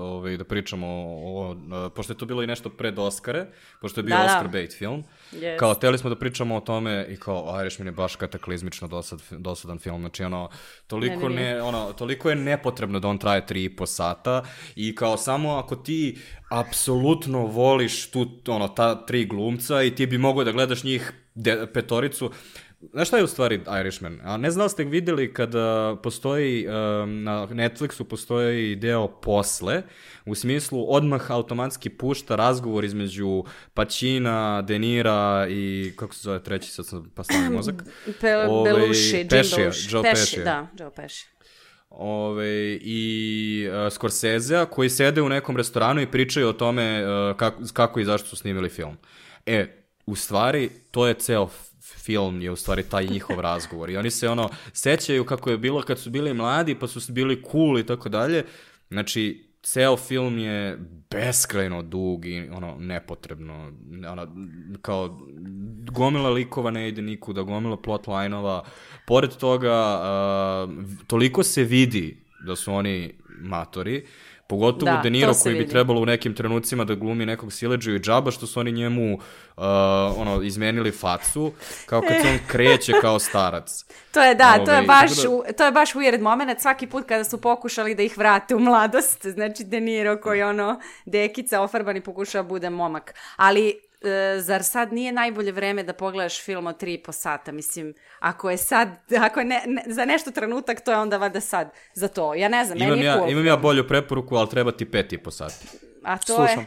[0.01, 3.45] ovaj, da pričamo o, o, pošto je to bilo i nešto pred Oscare,
[3.81, 4.25] pošto je bio da, da.
[4.25, 4.49] Oscar da.
[4.49, 5.03] bait film,
[5.41, 5.57] yes.
[5.59, 9.79] kao, hteli smo da pričamo o tome i kao, Irishman je baš kataklizmično dosad, dosadan
[9.79, 10.49] film, znači, ono,
[10.87, 14.43] toliko, ne, ne, ne, ono, toliko je nepotrebno da on traje tri i po sata
[14.75, 16.17] i kao, samo ako ti
[16.51, 21.67] apsolutno voliš tu, ono, ta tri glumca i ti bi mogao da gledaš njih de,
[21.73, 22.31] petoricu,
[22.91, 24.19] Znaš šta je u stvari Irishman?
[24.23, 29.81] A ne znam da ste videli kada postoji, um, na Netflixu postoji deo posle,
[30.25, 36.85] u smislu odmah automatski pušta razgovor između Pacina, Denira i, kako se zove treći, sad
[36.85, 37.83] sam pa stavim mozak?
[38.21, 39.95] Pe, Ovaj, Belushi, Jim Belushi.
[39.95, 40.43] Joe Pesci.
[40.43, 41.25] Da, Joe Pesci.
[41.89, 47.61] Ove, i uh, Scorsese-a koji sede u nekom restoranu i pričaju o tome uh, kako,
[47.73, 48.97] kako i zašto su snimili film.
[49.45, 49.67] E,
[50.05, 51.49] u stvari, to je ceo
[52.03, 53.89] film je u stvari taj njihov razgovor.
[53.89, 57.43] I oni se ono sećaju kako je bilo kad su bili mladi, pa su bili
[57.51, 58.45] cool i tako dalje.
[58.89, 60.79] Znači, ceo film je
[61.11, 63.71] beskrajno dug i ono nepotrebno
[64.11, 64.27] ono,
[64.81, 65.19] kao
[65.91, 68.63] gomila likova ne ide nikuda, gomila plotline-ova
[69.07, 70.73] pored toga uh,
[71.07, 74.05] toliko se vidi da su oni matori
[74.47, 75.71] Pogotovo Da, De Niro koji bi vidi.
[75.71, 79.21] trebalo u nekim trenucima da glumi nekog sileđu i džaba što su oni njemu uh,
[80.17, 81.51] ono izmenili facu
[81.85, 83.85] kao kad se on kreće kao starac.
[84.11, 87.05] To je da, to je Ovaj, baš, da- to je baš weird moment svaki put
[87.07, 91.97] kada su pokušali da ih vrate u mladost, znači De Niro koji ono dekica ofarban
[91.97, 93.13] i pokušava bude momak.
[93.35, 93.73] Ali
[94.03, 97.51] e, zar sad nije najbolje vreme da pogledaš film od tri i po sata?
[97.51, 98.89] Mislim, ako je sad,
[99.19, 102.33] ako je ne, ne- za nešto trenutak, to je onda valjda sad za to.
[102.33, 103.29] Ja ne znam, Imam meni je ja, cool.
[103.29, 105.67] imam ja bolju preporuku, ali treba ti pet i po sati.
[106.03, 106.59] A to Slušam.
[106.59, 106.65] je...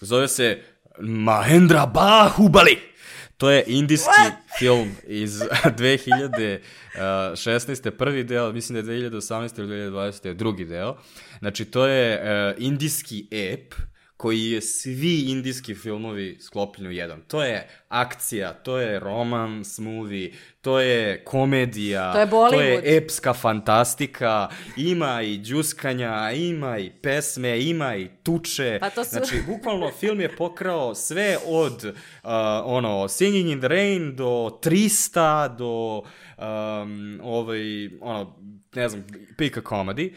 [0.00, 0.62] Zove se
[0.98, 2.78] Mahendra Bahubali.
[3.36, 4.10] To je indijski
[4.58, 5.40] film iz
[5.78, 7.90] 2016.
[7.90, 9.58] prvi deo, mislim da je 2018.
[9.58, 10.32] ili 2020.
[10.34, 10.96] drugi deo.
[11.38, 12.24] Znači, to je uh,
[12.62, 13.74] indijski ep
[14.22, 17.20] koji je svi indijski filmovi sklopljeni u jedan.
[17.22, 22.60] To je akcija, to je romance movie, to je komedija, To je to Bollywood.
[22.60, 28.78] je epska fantastika, ima i džuskanja, ima i pesme, ima i tuče.
[28.80, 31.92] Pa to su- Znači, bukvalno film je pokrao sve od uh,
[32.64, 34.24] ono Singing in the Rain do
[34.60, 36.02] 300 do
[36.38, 37.60] um, ovaj
[38.00, 38.36] ono
[38.74, 39.04] ne znam
[39.38, 40.12] pika comedy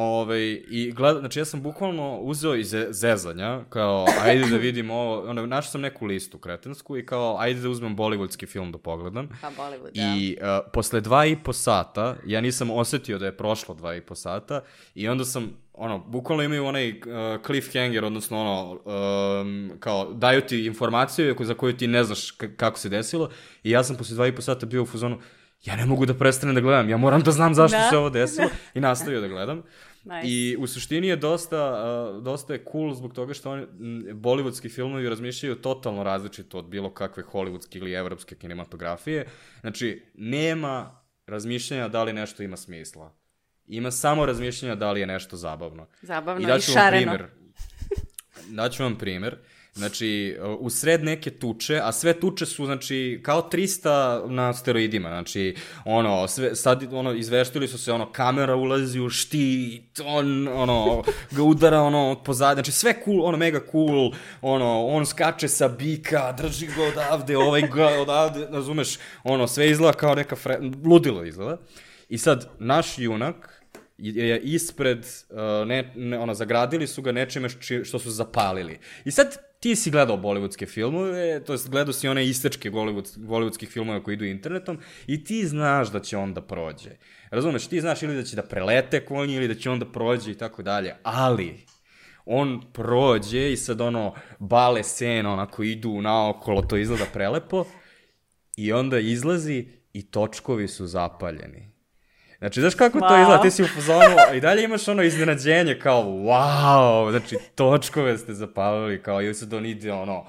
[0.00, 0.40] Ovaj,
[0.70, 5.20] i gleda, znači ja sam bukvalno uzeo iz ze- zezanja, kao, ajde da vidim ovo,
[5.20, 9.28] ono, našao sam neku listu kretensku i kao, ajde da uzmem bollywoodski film da pogledam.
[9.42, 10.14] Pa Bollywood, da.
[10.16, 14.00] I uh, posle dva i po sata, ja nisam osetio da je prošlo dva i
[14.00, 14.60] po sata
[14.94, 16.96] i onda sam, ono, bukvalno imaju onaj uh,
[17.46, 18.72] cliffhanger, odnosno ono,
[19.40, 23.30] um, kao, daju ti informaciju za koju ti ne znaš kako se desilo
[23.62, 25.18] i ja sam posle dva i po sata bio u fazonu,
[25.64, 27.88] ja ne mogu da prestanem da gledam, ja moram da znam zašto Da.
[27.90, 29.62] se ovo desilo i nastavio da gledam.
[30.08, 30.28] Nice.
[30.28, 31.84] I u suštini je dosta,
[32.16, 36.64] uh, dosta je cool zbog toga što oni, m, bollywoodski filmovi razmišljaju totalno različito od
[36.68, 39.26] bilo kakve hollywoodske ili evropske kinematografije.
[39.60, 43.14] Znači, nema razmišljanja da li nešto ima smisla.
[43.66, 45.86] Ima samo razmišljanja da li je nešto zabavno.
[46.02, 47.12] Zabavno i, vam šareno.
[47.12, 47.26] primer.
[48.56, 49.36] Daću vam primer.
[49.78, 55.54] Znači, u sred neke tuče, a sve tuče su, znači, kao 300 na steroidima, znači,
[55.84, 61.42] ono, sve, sad, ono, izveštili su se, ono, kamera ulazi u štit, on, ono, ga
[61.42, 64.12] udara, ono, od pozadnje, znači, sve cool, ono, mega cool,
[64.42, 69.92] ono, on skače sa bika, drži ga odavde, ovaj ga odavde, razumeš, ono, sve izgleda
[69.92, 70.58] kao neka fre...
[70.84, 71.58] ludilo izgleda.
[72.08, 73.62] I sad, naš junak,
[73.98, 78.78] je ispred, uh, ne, ne, ono, zagradili su ga nečime či, što su zapalili.
[79.04, 83.68] I sad ti si gledao bollywoodske filmove, to jest gledao si one istečke Bollywood, bollywoodskih
[83.68, 86.90] filmova koji idu internetom i ti znaš da će on da prođe.
[87.30, 90.30] Razumeš, ti znaš ili da će da prelete konji ili da će on da prođe
[90.30, 91.66] i tako dalje, ali
[92.24, 97.64] on prođe i sad ono bale scena onako idu naokolo, to izgleda prelepo
[98.56, 101.77] i onda izlazi i točkovi su zapaljeni.
[102.38, 103.22] Znači, znaš kako to Wow.
[103.22, 103.42] izgleda?
[103.42, 109.02] Ti si u fazonu i dalje imaš ono iznenađenje kao, wow, znači, točkove ste zapalili,
[109.02, 110.24] kao, ili sad on ide, ono,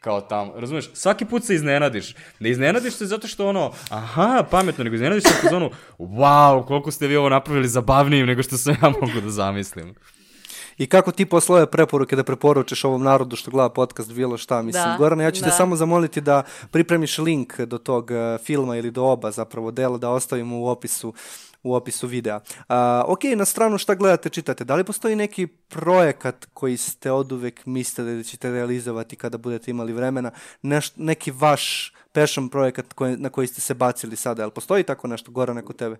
[0.00, 2.14] kao tamo, razumeš, svaki put se iznenadiš.
[2.40, 6.90] Ne iznenadiš se zato što ono, aha, pametno, nego iznenadiš se u fazonu, wow, koliko
[6.90, 9.94] ste vi ovo napravili zabavnijim nego što sam ja mogu da zamislim.
[10.78, 14.62] I kako ti posle ove preporuke da preporučeš ovom narodu što gleda podcast bilo šta,
[14.62, 14.84] mislim.
[14.84, 15.52] Da, Gorane, ja ću te da.
[15.52, 20.10] samo zamoliti da pripremiš link do tog eh, filma ili do oba zapravo dela da
[20.10, 21.14] ostavimo u opisu
[21.64, 22.40] u opisu videa.
[22.68, 27.32] A, ok, na stranu šta gledate, čitate, da li postoji neki projekat koji ste od
[27.32, 30.30] uvek mislili da ćete realizovati kada budete imali vremena,
[30.62, 35.08] Neš, neki vaš passion projekat koji, na koji ste se bacili sada, jel postoji tako
[35.08, 35.96] nešto, Gorane, kod tebe?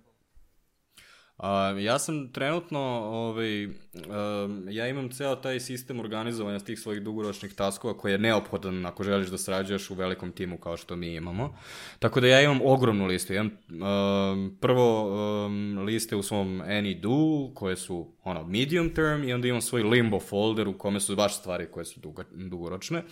[1.37, 7.55] A, ja sam trenutno, ovaj, um, ja imam ceo taj sistem organizovanja tih svojih dugoročnih
[7.55, 11.57] taskova koji je neophodan ako želiš da sarađuješ u velikom timu kao što mi imamo.
[11.99, 13.32] Tako da ja imam ogromnu listu.
[13.32, 15.14] Imam um, prvo
[15.47, 19.82] um, liste u svom any do koje su ono medium term i onda imam svoj
[19.82, 23.03] limbo folder u kome su baš stvari koje su duga, dugoročne.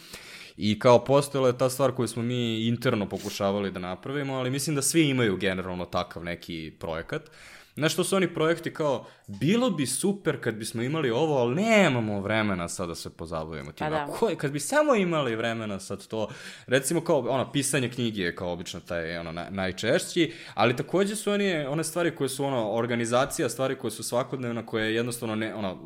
[0.57, 4.77] I kao postojala je ta stvar koju smo mi interno pokušavali da napravimo, ali mislim
[4.77, 7.31] da svi imaju generalno takav neki projekat.
[7.77, 12.21] Znaš, to su oni projekti kao, bilo bi super kad bismo imali ovo, ali nemamo
[12.21, 13.87] vremena sad da se pozabavimo tim.
[13.87, 14.07] Pa da.
[14.07, 16.29] Ko, kad bi samo imali vremena sad to,
[16.67, 21.31] recimo kao, ono, pisanje knjige je kao obično taj, ono, na, najčešći, ali takođe su
[21.31, 25.79] oni, one stvari koje su, ono, organizacija, stvari koje su svakodnevna, koje jednostavno, ne, ono,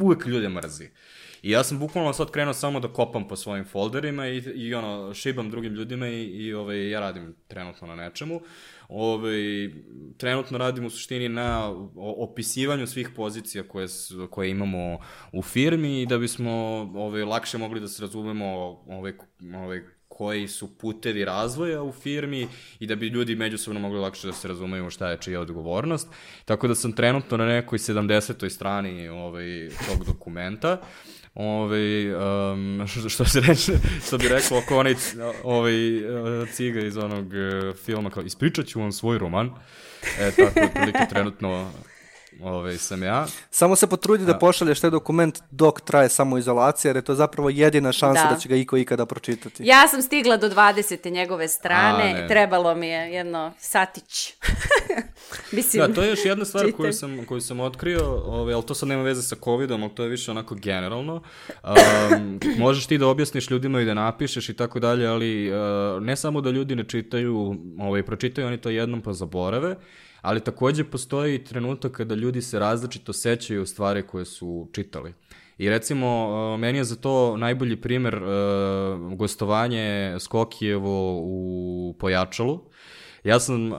[0.00, 0.88] uvek ljude mrzi.
[1.42, 5.14] I ja sam bukvalno sad krenuo samo da kopam po svojim folderima i, i ono,
[5.14, 8.40] šibam drugim ljudima i, i ovaj, ja radim trenutno na nečemu.
[8.88, 9.70] Ovaj,
[10.16, 13.86] trenutno radim u suštini na opisivanju svih pozicija koje,
[14.30, 14.98] koje imamo
[15.32, 16.52] u firmi i da bismo
[16.94, 18.46] ovaj, lakše mogli da se razumemo
[18.86, 19.12] ovaj,
[19.54, 19.82] ovaj,
[20.16, 22.48] koji su putevi razvoja u firmi
[22.78, 26.08] i da bi ljudi međusobno mogli lakše da se razumeju šta je čija odgovornost.
[26.44, 28.48] Tako da sam trenutno na nekoj 70.
[28.48, 30.80] strani ovaj, tog dokumenta.
[31.34, 33.72] Ove, um, što, se reče,
[34.06, 34.94] što bi rekao oko onaj
[35.44, 35.72] ovaj,
[36.52, 39.50] ciga iz onog uh, filma, kao ispričat ću vam svoj roman.
[40.20, 41.70] E, tako otprilike trenutno
[42.42, 43.26] ovaj, sam ja.
[43.50, 47.50] Samo se potrudi da pošalješ taj dokument dok traje samo izolacija, jer je to zapravo
[47.50, 49.62] jedina šansa da, da će ga iko ikada pročitati.
[49.66, 51.10] Ja sam stigla do 20.
[51.10, 54.32] njegove strane, A, trebalo mi je jedno satić.
[55.52, 58.74] Mislim, da, to je još jedna stvar koju sam, koju sam otkrio, ovaj, ali to
[58.74, 61.22] sad nema veze sa covidom, ali to je više onako generalno.
[61.64, 65.56] Um, možeš ti da objasniš ljudima i da napišeš i tako dalje, ali uh,
[66.02, 69.76] ne samo da ljudi ne čitaju, ovaj, pročitaju oni to jednom pa zaborave,
[70.20, 75.14] ali takođe postoji trenutak kada ljudi se različito sećaju stvari koje su čitali.
[75.58, 82.60] I recimo, uh, meni je za to najbolji primer uh, gostovanje Skokijevo u Pojačalu.
[83.24, 83.78] Ja sam, uh,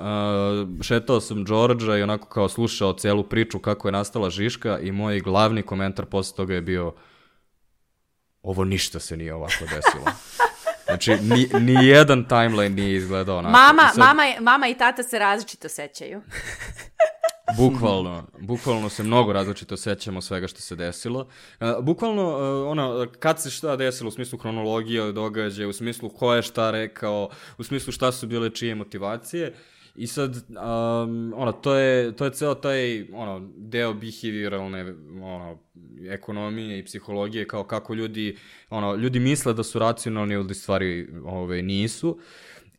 [0.82, 5.20] šetao sam Đorđa i onako kao slušao celu priču kako je nastala Žiška i moj
[5.20, 6.94] glavni komentar posle toga je bio
[8.42, 10.06] ovo ništa se nije ovako desilo.
[10.88, 13.52] Znači, ni, ni jedan timeline nije izgledao onako.
[13.52, 13.98] Mama, sad...
[13.98, 16.22] mama, mama i tata se različito sećaju.
[17.58, 21.28] bukvalno, bukvalno se mnogo različito sećamo svega što se desilo.
[21.60, 26.34] Uh, bukvalno, uh, ono, kad se šta desilo u smislu hronologije događaja, u smislu ko
[26.34, 29.54] je šta rekao, u smislu šta su bile čije motivacije,
[29.98, 35.58] I sad, um, ono, to je, to je ceo taj, ono, deo behavioralne, ono,
[36.10, 38.38] ekonomije i psihologije, kao kako ljudi,
[38.70, 42.20] ono, ljudi misle da su racionalni, ali stvari, ove, nisu.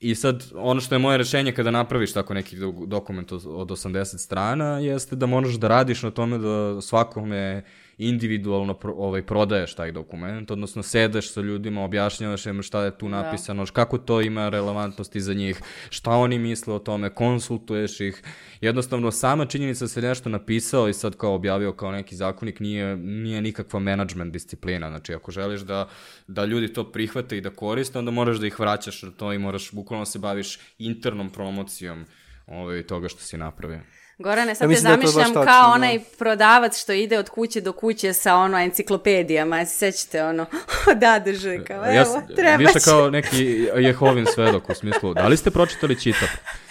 [0.01, 2.57] I sad, ono što je moje rešenje kada napraviš tako neki
[2.87, 7.65] dokument od 80 strana, jeste da moraš da radiš na tome da svakome
[7.99, 13.09] individualno pro, ovaj, prodaješ taj dokument, odnosno sedeš sa ljudima, objašnjavaš im šta je tu
[13.09, 13.23] da.
[13.23, 13.73] napisano, da.
[13.73, 18.23] kako to ima relevantnosti za njih, šta oni misle o tome, konsultuješ ih.
[18.61, 22.97] Jednostavno, sama činjenica da se nešto napisao i sad kao objavio kao neki zakonik nije,
[22.97, 24.89] nije nikakva management disciplina.
[24.89, 25.89] Znači, ako želiš da,
[26.27, 29.39] da ljudi to prihvate i da koriste, onda moraš da ih vraćaš na to i
[29.39, 32.05] moraš bukvalno se baviš internom promocijom
[32.47, 33.81] ovaj, toga što si napravio.
[34.19, 37.73] Gorane, sad ja te da zamišljam da kao onaj prodavac što ide od kuće do
[37.73, 40.47] kuće sa ono enciklopedijama, se sećate ono,
[41.01, 45.29] da, drži, kao, evo, ja, treba Vi ste kao neki Jehovin svedok u smislu, da
[45.29, 46.29] li ste pročitali čitak?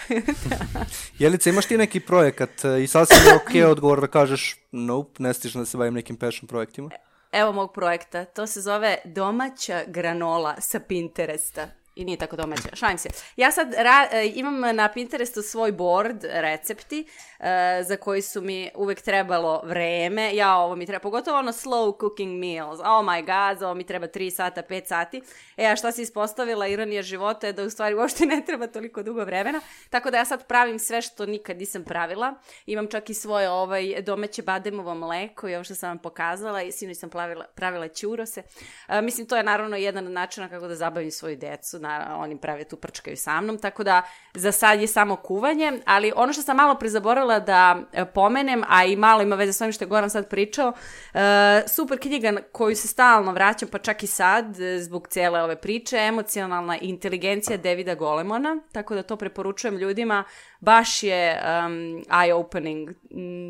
[1.18, 5.22] Jelice, imaš ti neki projekat e, i sasvim je okej okay odgovor da kažeš nope,
[5.22, 6.90] ne stižem da se bavim nekim passion projektima?
[7.32, 12.98] Evo mog projekta, to se zove domaća granola sa Pinteresta i nije tako domaća, šalim
[12.98, 13.08] se.
[13.36, 17.06] Ja sad ra, e, imam na Pinterestu svoj board recepti
[17.38, 17.44] uh,
[17.86, 20.34] za koji su mi uvek trebalo vreme.
[20.34, 22.80] Ja ovo mi treba, pogotovo ono slow cooking meals.
[22.80, 25.22] Oh my god, ovo mi treba 3 sata, 5 sati.
[25.56, 29.02] E, a šta se ispostavila ironija života je da u stvari uopšte ne treba toliko
[29.02, 29.60] dugo vremena.
[29.90, 32.34] Tako da ja sad pravim sve što nikad nisam pravila.
[32.66, 36.72] Imam čak i svoje ovaj, domaće bademovo mleko i ovo što sam vam pokazala i
[36.72, 38.42] sinu sam pravila, pravila ćurose.
[38.88, 42.38] Uh, mislim, to je naravno jedan od načina kako da zabavim svoju decu na, oni
[42.40, 44.02] prave tu prčkaju sa mnom, tako da
[44.34, 48.84] za sad je samo kuvanje, ali ono što sam malo prezaborala da e, pomenem, a
[48.84, 51.20] i malo ima veze s ovim što je Goran sad pričao, uh,
[51.66, 55.96] super knjiga koju se stalno vraćam, pa čak i sad, e, zbog cele ove priče,
[55.96, 60.24] emocionalna inteligencija Davida Golemona, tako da to preporučujem ljudima,
[60.60, 62.94] baš je um, eye-opening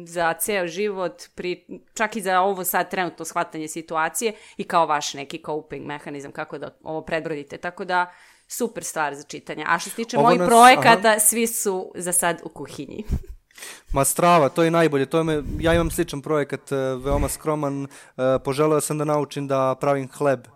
[0.06, 5.14] za ceo život, pri, čak i za ovo sad trenutno shvatanje situacije i kao vaš
[5.14, 7.58] neki coping mehanizam kako da ovo predbrodite.
[7.58, 8.12] Tako da
[8.48, 9.64] super stvar za čitanje.
[9.66, 11.18] A što se tiče mojih nas, projekata, aha.
[11.18, 13.04] svi su za sad u kuhinji.
[13.92, 15.06] Ma strava, to je najbolje.
[15.06, 17.84] To je me, ja imam sličan projekat, e, veoma skroman.
[17.84, 17.88] E,
[18.44, 20.46] poželeo sam da naučim da pravim hleb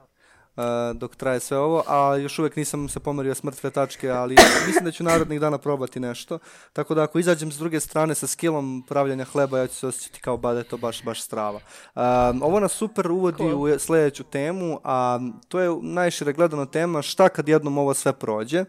[0.95, 4.37] dok traje sve ovo, a još uvek nisam se pomerio s mrtve tačke, ali
[4.67, 6.39] mislim da ću narodnih dana probati nešto.
[6.73, 10.21] Tako da ako izađem s druge strane sa skillom pravljanja hleba, ja ću se osjećati
[10.21, 11.61] kao ba da je to baš, baš strava.
[11.95, 13.75] Um, ovo nas super uvodi cool.
[13.75, 18.65] u sledeću temu, a to je najšire gledano tema šta kad jednom ovo sve prođe.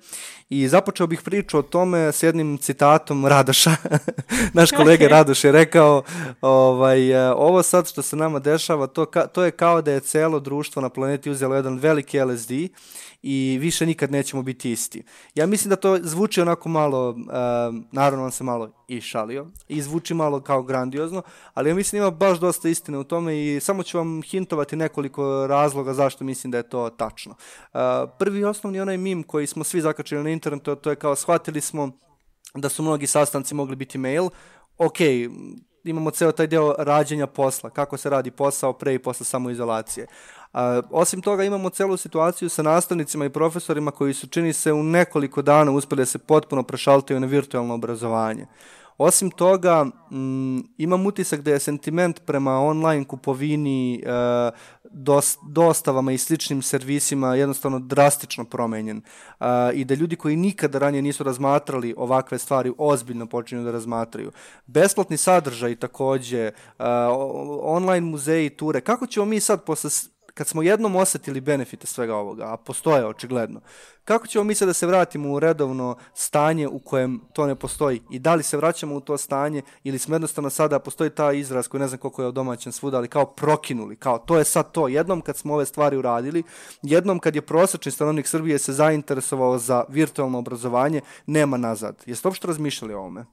[0.49, 3.75] I započeo bih priču o tome s jednim citatom Radoša.
[4.53, 6.03] Naš kolega Radoš je rekao,
[6.41, 9.99] ovaj, e, ovo sad što se nama dešava, to, ka, to je kao da je
[9.99, 12.51] celo društvo na planeti uzelo jedan veliki LSD
[13.21, 15.03] i više nikad nećemo biti isti.
[15.35, 17.15] Ja mislim da to zvuči onako malo, uh,
[17.91, 21.21] naravno on se malo i šalio i zvuči malo kao grandiozno,
[21.53, 24.75] ali ja mislim da ima baš dosta istine u tome i samo ću vam hintovati
[24.75, 27.31] nekoliko razloga zašto mislim da je to tačno.
[27.31, 27.79] Uh,
[28.19, 31.91] prvi osnovni onaj mim koji smo svi zakačili na internetu, to je kao shvatili smo
[32.55, 34.29] da su mnogi sastanci mogli biti mail,
[34.77, 34.97] ok,
[35.83, 40.07] imamo ceo taj deo rađenja posla, kako se radi posao pre i posle samoizolacije.
[40.53, 44.83] A, osim toga imamo celu situaciju sa nastavnicima i profesorima koji su čini se u
[44.83, 48.45] nekoliko dana uspeli da se potpuno prešaltaju na virtualno obrazovanje.
[49.03, 54.51] Osim toga, m, imam utisak da je sentiment prema online kupovini, e,
[54.91, 59.01] dos, dostavama i sličnim servisima jednostavno drastično promenjen.
[59.39, 64.31] E, I da ljudi koji nikada ranije nisu razmatrali ovakve stvari ozbiljno počinju da razmatraju.
[64.65, 66.53] Besplatni sadržaj takođe, e,
[67.61, 68.81] online muzeji, ture.
[68.81, 69.89] Kako ćemo mi sad posle
[70.33, 73.61] kad smo jednom osetili benefite svega ovoga, a postoje očigledno,
[74.05, 78.01] kako ćemo mi sad da se vratimo u redovno stanje u kojem to ne postoji
[78.11, 81.67] i da li se vraćamo u to stanje ili smo jednostavno sada, postoji ta izraz
[81.67, 84.87] koji ne znam koliko je domaćan svuda, ali kao prokinuli, kao to je sad to.
[84.87, 86.43] Jednom kad smo ove stvari uradili,
[86.81, 92.03] jednom kad je prosečni stanovnik Srbije se zainteresovao za virtualno obrazovanje, nema nazad.
[92.05, 93.25] Jeste uopšte razmišljali o ovome?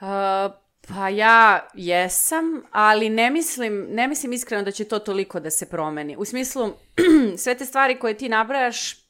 [0.00, 5.50] Uh Pa ja jesam, ali ne mislim, ne mislim iskreno da će to toliko da
[5.50, 6.16] se promeni.
[6.16, 6.72] U smislu,
[7.42, 9.08] sve te stvari koje ti nabrajaš,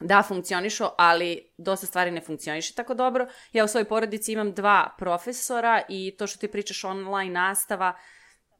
[0.00, 3.26] da, funkcionišu, ali dosta stvari ne funkcioniše tako dobro.
[3.52, 7.96] Ja u svojoj porodici imam dva profesora i to što ti pričaš online nastava,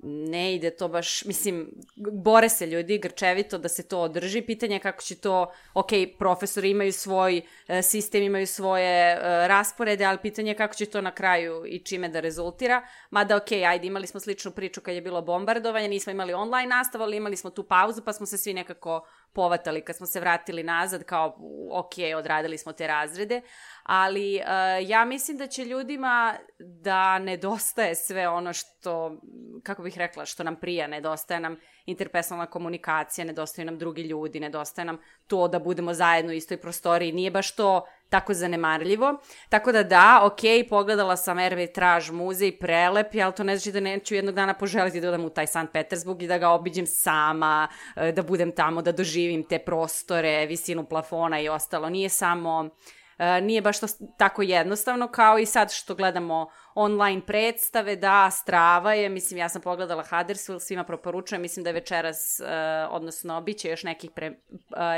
[0.03, 1.71] ne ide to baš, mislim,
[2.13, 4.43] bore se ljudi grčevito da se to održi.
[4.43, 9.19] Pitanje je kako će to, ok, profesori imaju svoj e, sistem, imaju svoje e,
[9.49, 12.83] rasporede, ali pitanje je kako će to na kraju i čime da rezultira.
[13.11, 17.05] Mada, ok, ajde, imali smo sličnu priču kad je bilo bombardovanje, nismo imali online nastavu,
[17.05, 19.07] ali imali smo tu pauzu, pa smo se svi nekako
[19.37, 21.39] povatali kad smo se vratili nazad, kao,
[21.71, 23.41] ok, odradili smo te razrede,
[23.83, 29.21] ali uh, ja mislim da će ljudima da nedostaje sve ono što,
[29.63, 31.57] kako bih rekla, što nam prija, nedostaje nam
[31.87, 37.13] interpersonalna komunikacija, nedostaju nam drugi ljudi, nedostaje nam to da budemo zajedno u istoj prostoriji,
[37.13, 39.19] nije baš to tako zanemarljivo.
[39.49, 44.15] Tako da da, ok, pogledala sam Ermitraž muzej, prelep, ali to ne znači da neću
[44.15, 48.13] jednog dana poželiti da odam u taj Sankt Petersburg i da ga obiđem sama, e,
[48.13, 51.91] da budem tamo, da doživim te prostore, visinu plafona i ostalo.
[51.91, 52.71] Nije samo
[53.19, 53.87] E, nije baš to
[54.19, 59.63] tako jednostavno kao i sad što gledamo online predstave, da, strava je, mislim, ja sam
[59.63, 62.47] pogledala Huddersfield, svima proporučujem, mislim da je večeras, uh,
[62.95, 64.33] odnosno, bit će još nekih pre,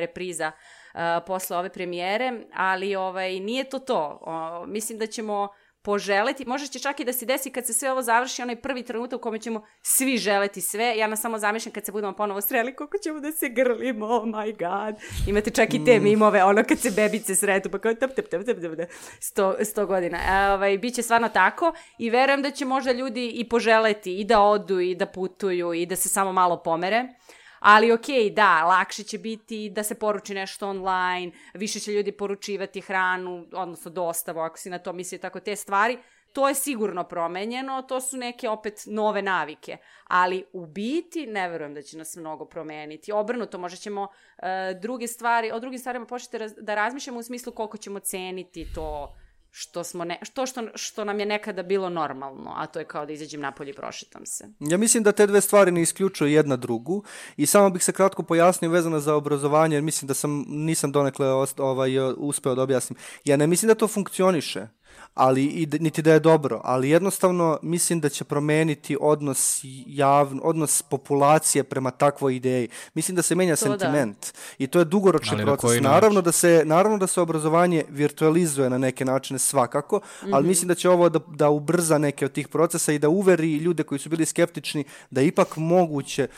[0.01, 0.88] repriza uh,
[1.27, 4.21] posle ove premijere, ali ovaj, nije to to.
[4.23, 5.49] Uh, mislim da ćemo
[5.89, 8.83] poželeti, možda će čak i da se desi kad se sve ovo završi, onaj prvi
[8.83, 10.95] trenutak u kome ćemo svi želeti sve.
[10.97, 14.25] Ja nas samo zamišljam kad se budemo ponovo sreli, koliko ćemo da se grlimo, oh
[14.25, 15.01] my god.
[15.29, 16.03] Imate čak i te mm.
[16.03, 19.87] mimove, ono kad se bebice sretu, pa kao tap, tap, tap, tap, tap, sto, sto
[19.87, 20.19] godina.
[20.19, 24.41] E, ovaj, biće stvarno tako i verujem da će možda ljudi i poželeti i da
[24.41, 27.09] odu i da putuju i da se samo malo pomere.
[27.59, 32.81] Ali okay, da, lakše će biti da se poruči nešto online, više će ljudi poručivati
[32.81, 35.99] hranu, odnosno dostavu, ako si na to misli tako te stvari.
[36.33, 41.75] To je sigurno promenjeno, to su neke opet nove navike, ali u biti ne verujem
[41.75, 43.13] da će nas mnogo promeniti.
[43.13, 44.45] Obrnuto, možda ćemo uh,
[44.81, 49.15] druge stvari, o drugim stvarima početi raz, da razmišljamo u smislu koliko ćemo ceniti to
[49.61, 53.07] što, smo ne, što, što, što nam je nekada bilo normalno, a to je kao
[53.07, 54.49] da izađem napolje i prošetam se.
[54.61, 57.05] Ja mislim da te dve stvari ne isključuju jedna drugu
[57.37, 61.27] i samo bih se kratko pojasnio vezano za obrazovanje, jer mislim da sam, nisam donekle
[61.59, 62.97] ovaj, uspeo da objasnim.
[63.25, 64.67] Ja ne mislim da to funkcioniše
[65.19, 70.83] ali i niti da je dobro, ali jednostavno mislim da će promeniti odnos javn, odnos
[70.83, 72.69] populacije prema takvoj ideji.
[72.95, 73.79] Mislim da se menja to da.
[73.79, 74.39] sentiment da.
[74.59, 75.83] i to je dugoročni ali proces.
[75.83, 80.35] Na naravno da se naravno da se obrazovanje virtualizuje na neke načine svakako, mm -hmm.
[80.35, 80.49] ali mhm.
[80.49, 83.83] mislim da će ovo da, da ubrza neke od tih procesa i da uveri ljude
[83.83, 86.29] koji su bili skeptični da ipak moguće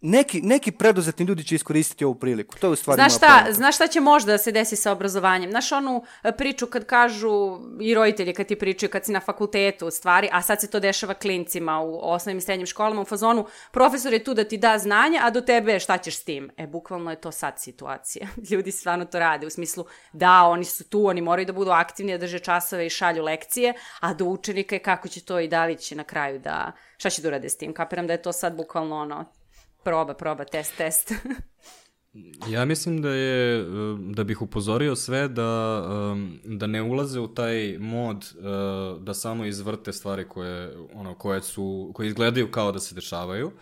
[0.00, 2.56] neki, neki preduzetni ljudi će iskoristiti ovu priliku.
[2.58, 5.50] To je u stvari Znaš šta, znaš šta će možda da se desi sa obrazovanjem?
[5.50, 9.86] Znaš onu e, priču kad kažu i roditelji kad ti pričaju kad si na fakultetu
[9.86, 13.46] u stvari, a sad se to dešava klincima u osnovnim i srednjim školama u fazonu,
[13.70, 16.50] profesor je tu da ti da znanje, a do tebe šta ćeš s tim?
[16.56, 18.26] E, bukvalno je to sad situacija.
[18.50, 22.12] Ljudi stvarno to rade u smislu da, oni su tu, oni moraju da budu aktivni,
[22.12, 25.64] da drže časove i šalju lekcije, a do učenika je kako će to i da
[25.66, 27.74] li će na kraju da, šta će da urade s tim?
[27.74, 29.24] Kapiram da je to sad bukvalno ono,
[29.82, 31.12] proba, proba, test, test.
[32.48, 37.34] Ja mislim da je, um, da bih upozorio sve da, um, da ne ulaze u
[37.34, 42.78] taj mod uh, da samo izvrte stvari koje, ono, koje, su, koje izgledaju kao da
[42.78, 43.52] se dešavaju.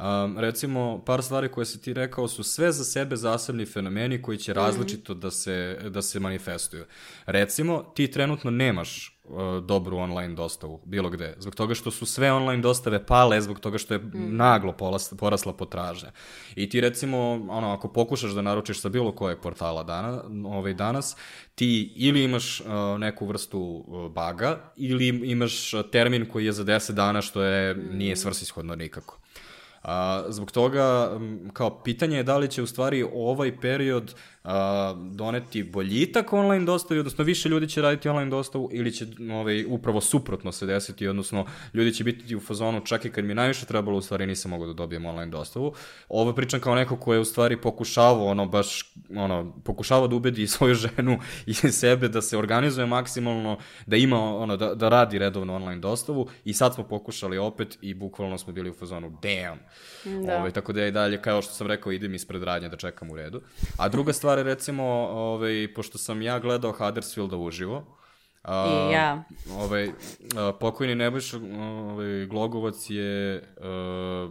[0.00, 4.38] Um, recimo, par stvari koje si ti rekao su sve za sebe zasebni fenomeni koji
[4.38, 6.84] će različito da se, da se manifestuju.
[7.26, 12.32] Recimo, ti trenutno nemaš uh, dobru online dostavu, bilo gde, zbog toga što su sve
[12.32, 16.10] online dostave pale, zbog toga što je naglo polas, porasla potražnja.
[16.54, 17.18] I ti recimo,
[17.50, 21.16] ono, ako pokušaš da naručiš sa bilo kojeg portala dana, ovaj danas,
[21.54, 22.66] ti ili imaš uh,
[22.98, 28.16] neku vrstu uh, baga, ili imaš termin koji je za 10 dana, što je, nije
[28.16, 29.19] svrsishodno nikako.
[29.82, 31.18] A, zbog toga,
[31.52, 34.14] kao pitanje je da li će u stvari ovaj period
[35.10, 40.00] doneti boljitak online dostavi, odnosno više ljudi će raditi online dostavu ili će ovaj, upravo
[40.00, 43.98] suprotno se desiti, odnosno ljudi će biti u fazonu čak i kad mi najviše trebalo,
[43.98, 45.74] u stvari nisam mogao da dobijem online dostavu.
[46.08, 50.46] Ovo pričam kao neko ko je u stvari pokušavao, ono, baš, ono, pokušavao da ubedi
[50.56, 55.54] svoju ženu i sebe da se organizuje maksimalno, da ima, ono, da, da radi redovno
[55.54, 59.60] online dostavu i sad smo pokušali opet i bukvalno smo bili u fazonu, damn.
[60.26, 60.36] Da.
[60.36, 63.10] Ovaj, tako da ja i dalje, kao što sam rekao, idem ispred radnje da čekam
[63.10, 63.42] u redu.
[63.76, 67.96] A druga stvar je recimo, ovaj, pošto sam ja gledao Huddersfielda uživo,
[68.42, 69.24] a, I ja.
[69.52, 69.90] Ovaj,
[70.36, 74.30] a, pokojni Nebojša ovaj, Glogovac je a,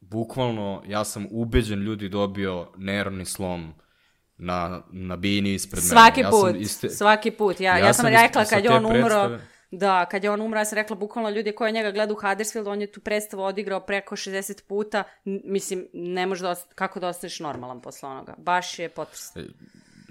[0.00, 3.74] bukvalno, ja sam ubeđen ljudi dobio nervni slom
[4.36, 6.26] na, na bini ispred Svaki mene.
[6.26, 7.60] Ja put, sam iste, svaki put.
[7.60, 9.40] Ja, ja, Ja sam rekla kad je on umro, predstave-
[9.70, 12.66] da, kad je on umro, ja sam rekla bukvalno ljudi koji njega gledaju u Huddersfield,
[12.68, 17.08] on je tu predstavu odigrao preko 60 puta, N- mislim, ne može da, kako da
[17.08, 18.34] ostaneš normalan posle onoga.
[18.38, 19.42] Baš je potresno.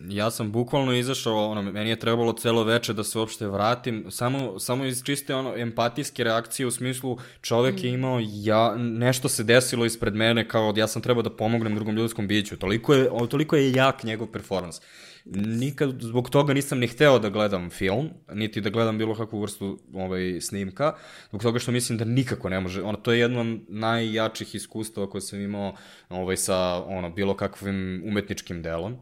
[0.10, 4.60] ja sam bukvalno izašao, ono, meni je trebalo celo veče da se uopšte vratim, samo,
[4.60, 9.86] samo iz čiste ono, empatijske reakcije u smislu čovek je imao, ja, nešto se desilo
[9.86, 13.72] ispred mene kao ja sam trebao da pomognem drugom ljudskom biću, toliko je, toliko je
[13.72, 14.82] jak njegov performans.
[15.26, 19.80] Nikad zbog toga nisam ni hteo da gledam film, niti da gledam bilo kakvu vrstu
[19.94, 20.94] ovaj, snimka,
[21.30, 25.22] zbog toga što mislim da nikako ne može, ono, to je jedno najjačih iskustava koje
[25.22, 25.76] sam imao
[26.10, 28.98] ovaj, sa ono, bilo kakvim umetničkim delom.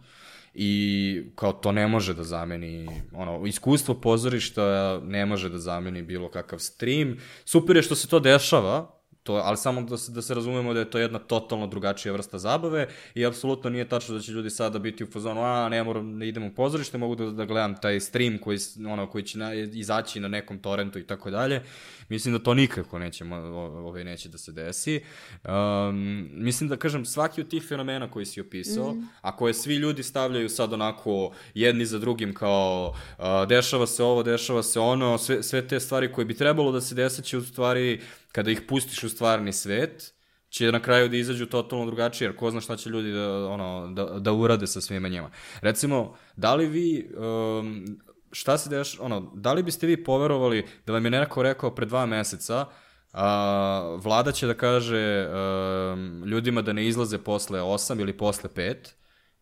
[0.60, 6.30] I kao to ne može da zameni ono iskustvo pozorišta ne može da zameni bilo
[6.30, 7.18] kakav stream.
[7.46, 8.97] Super je što se to dešava
[9.28, 12.38] to, ali samo da se, da se razumemo da je to jedna totalno drugačija vrsta
[12.38, 16.20] zabave i apsolutno nije tačno da će ljudi sada biti u fazonu, a ne moram
[16.20, 19.54] da idem u pozorište, mogu da, da gledam taj stream koji, ono, koji će na,
[19.54, 21.62] izaći na nekom torrentu i tako dalje.
[22.10, 25.02] Mislim da to nikako neće, mo- o- ovaj, neće da se desi.
[25.44, 29.08] Um, mislim da, kažem, svaki od tih fenomena koji si opisao, mm.
[29.22, 34.24] a koje svi ljudi stavljaju sad onako jedni za drugim kao uh, dešava se ovo,
[34.24, 37.42] dešava se ono, sve, sve te stvari koje bi trebalo da se desi će u
[37.44, 38.02] stvari,
[38.32, 40.14] kada ih pustiš u stvarni svet,
[40.50, 43.88] će na kraju da izađu totalno drugačije, jer ko zna šta će ljudi da, ono,
[43.94, 45.32] da, da urade sa svima njima.
[45.62, 47.86] Recimo, da li vi, um,
[48.32, 51.86] šta se deš, ono, da li biste vi poverovali da vam je neko rekao pre
[51.86, 52.66] dva meseca,
[53.14, 58.76] a, vlada će da kaže um, ljudima da ne izlaze posle 8 ili posle 5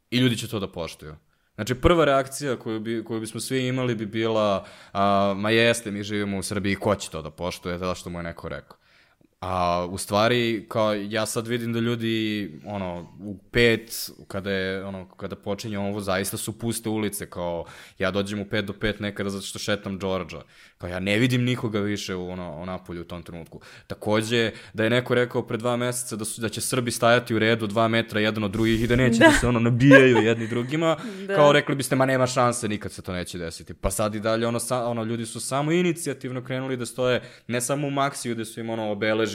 [0.09, 1.15] i ljudi će to da poštuju.
[1.55, 6.03] Znači, prva reakcija koju, bi, koju bismo svi imali bi bila, a, ma jeste, mi
[6.03, 8.77] živimo u Srbiji, ko će to da poštuje, zato što mu je neko rekao.
[9.47, 15.07] A u stvari, kao ja sad vidim da ljudi, ono, u pet, kada je, ono,
[15.07, 17.65] kada počinje ovo, zaista su puste ulice, kao,
[17.99, 20.41] ja dođem u pet do pet nekada zato što šetam Đorđa.
[20.77, 23.61] Kao, ja ne vidim nikoga više u, ono, u napolju u tom trenutku.
[23.87, 27.39] Takođe, da je neko rekao pre dva meseca da, su, da će Srbi stajati u
[27.39, 30.47] redu dva metra jedan od drugih i da neće da, da se, ono, nabijaju jedni
[30.47, 31.35] drugima, da.
[31.35, 33.73] kao rekli biste, ma nema šanse, nikad se to neće desiti.
[33.73, 37.61] Pa sad i dalje, ono, sa, ono ljudi su samo inicijativno krenuli da stoje, ne
[37.61, 38.91] samo u Maksiju gde su im, ono,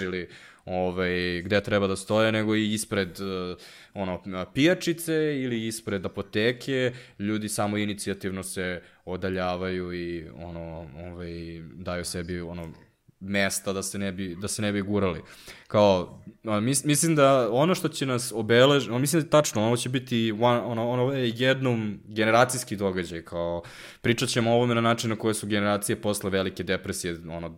[0.06, 0.28] obeležili
[0.64, 3.56] ovaj, gde treba da stoje, nego i ispred uh,
[3.94, 4.22] ono,
[4.54, 12.72] pijačice ili ispred apoteke, ljudi samo inicijativno se odaljavaju i ono, ovaj, daju sebi ono,
[13.20, 15.22] mesta da se ne bi, da se ne bi gurali.
[15.66, 19.88] Kao, mis, mislim da ono što će nas obeležiti, mislim da je tačno, ono će
[19.88, 23.62] biti one, ono, ono je jednom generacijski događaj, kao
[24.00, 27.54] pričat ćemo o ovome na način na koje su generacije posle velike depresije, ono, uh,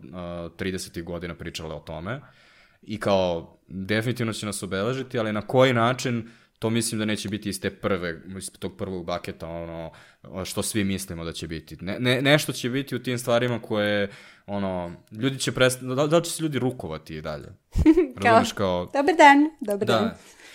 [0.57, 1.03] 30.
[1.03, 2.21] godina pričale o tome.
[2.81, 6.29] i kao definitivno će nas obeležiti, ali na koji način
[6.63, 9.91] to mislim da neće biti iz te prve, iz tog prvog baketa, ono,
[10.45, 11.77] što svi mislimo da će biti.
[11.81, 14.09] Ne, ne, nešto će biti u tim stvarima koje,
[14.45, 17.47] ono, ljudi će prestati, da, da će se ljudi rukovati i dalje?
[18.23, 18.85] Razumeš kao...
[18.85, 19.93] Dobar dan, dobar da.
[19.93, 20.11] dan.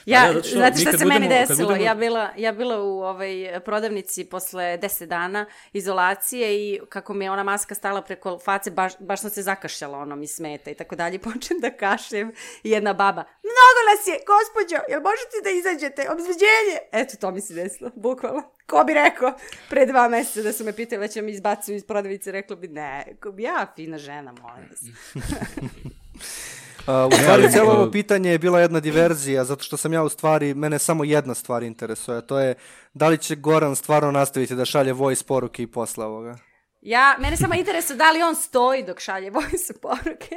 [0.07, 1.69] Ja, zato što, šta se budemo, meni desilo?
[1.69, 1.85] Budemo...
[1.85, 7.31] Ja, bila, ja bila u ovaj prodavnici posle 10 dana izolacije i kako mi je
[7.31, 10.97] ona maska stala preko face, baš, baš sam se zakašljala, ono mi smeta i tako
[10.97, 11.19] dalje.
[11.29, 16.11] Počnem da kašljem i jedna baba, mnogo nas je, gospođo, jel možete da izađete?
[16.11, 16.79] Obzveđenje!
[16.93, 18.43] Eto, to mi se desilo, bukvalno.
[18.67, 19.33] Ko bi rekao
[19.69, 22.69] pre dva meseca da su me pitali da će mi izbacuju iz prodavnice, rekla bi
[22.69, 23.05] ne,
[23.39, 24.81] ja fina žena, molim vas.
[26.89, 30.09] Uh, u stvari, cijelo ovo pitanje je bila jedna diverzija, zato što sam ja u
[30.09, 32.55] stvari, mene samo jedna stvar interesuje, a to je
[32.95, 36.39] da li će Goran stvarno nastaviti da šalje voice poruke i posle ovoga?
[36.81, 40.37] Ja, mene samo interesuje da li on stoji dok šalje voice poruke.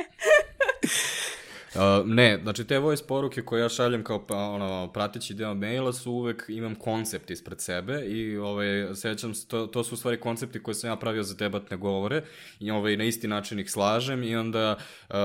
[2.06, 6.12] Ne, znači te voice poruke koje ja šaljem kao pa, ono, pratići deo maila su
[6.12, 10.64] uvek, imam koncept ispred sebe i ovaj, sećam se, to, to su u stvari koncepti
[10.64, 12.24] koje sam ja pravio za debatne govore
[12.60, 14.76] i ovaj, na isti način ih slažem i onda
[15.10, 15.16] uh,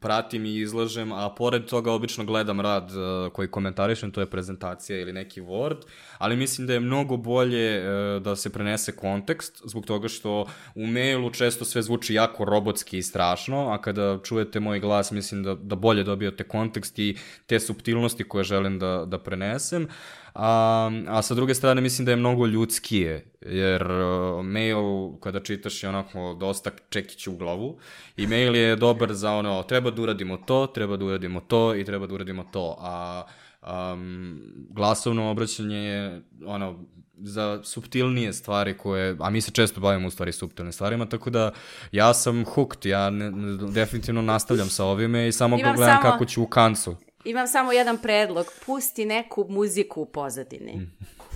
[0.00, 5.00] pratim i izlažem, a pored toga obično gledam rad uh, koji komentarišem, to je prezentacija
[5.00, 5.82] ili neki Word,
[6.18, 10.86] ali mislim da je mnogo bolje uh, da se prenese kontekst, zbog toga što u
[10.86, 15.54] mailu često sve zvuči jako robotski i strašno, a kada čujete moj glas mislim da,
[15.54, 17.16] da bolje bolje dobijate kontekst i
[17.46, 19.88] te subtilnosti koje želim da, da prenesem.
[20.34, 25.82] A, a sa druge strane mislim da je mnogo ljudskije, jer uh, mail kada čitaš
[25.82, 27.78] je onako dosta čekić u glavu
[28.16, 31.84] i mail je dobar za ono, treba da uradimo to, treba da uradimo to i
[31.84, 33.24] treba da uradimo to, a
[33.62, 34.40] um,
[34.70, 36.84] glasovno obraćanje je ono,
[37.22, 41.52] za subtilnije stvari koje, a mi se često bavimo u stvari subtilnim stvarima, tako da
[41.92, 46.12] ja sam hooked, ja ne, ne, definitivno nastavljam sa ovime i samo Imam gledam samo...
[46.12, 46.96] kako ću u kancu.
[47.24, 50.88] Imam samo jedan predlog, pusti neku muziku u pozadini.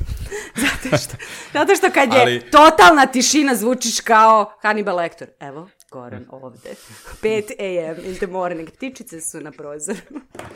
[0.62, 1.16] zato, što,
[1.52, 2.50] zato što kad je Ali...
[2.50, 5.28] totalna tišina zvučiš kao Hannibal Lecter.
[5.40, 6.74] Evo, Goran ovde.
[7.22, 7.96] 5 a.m.
[8.04, 8.70] in the morning.
[8.70, 9.98] Ptičice su na prozoru.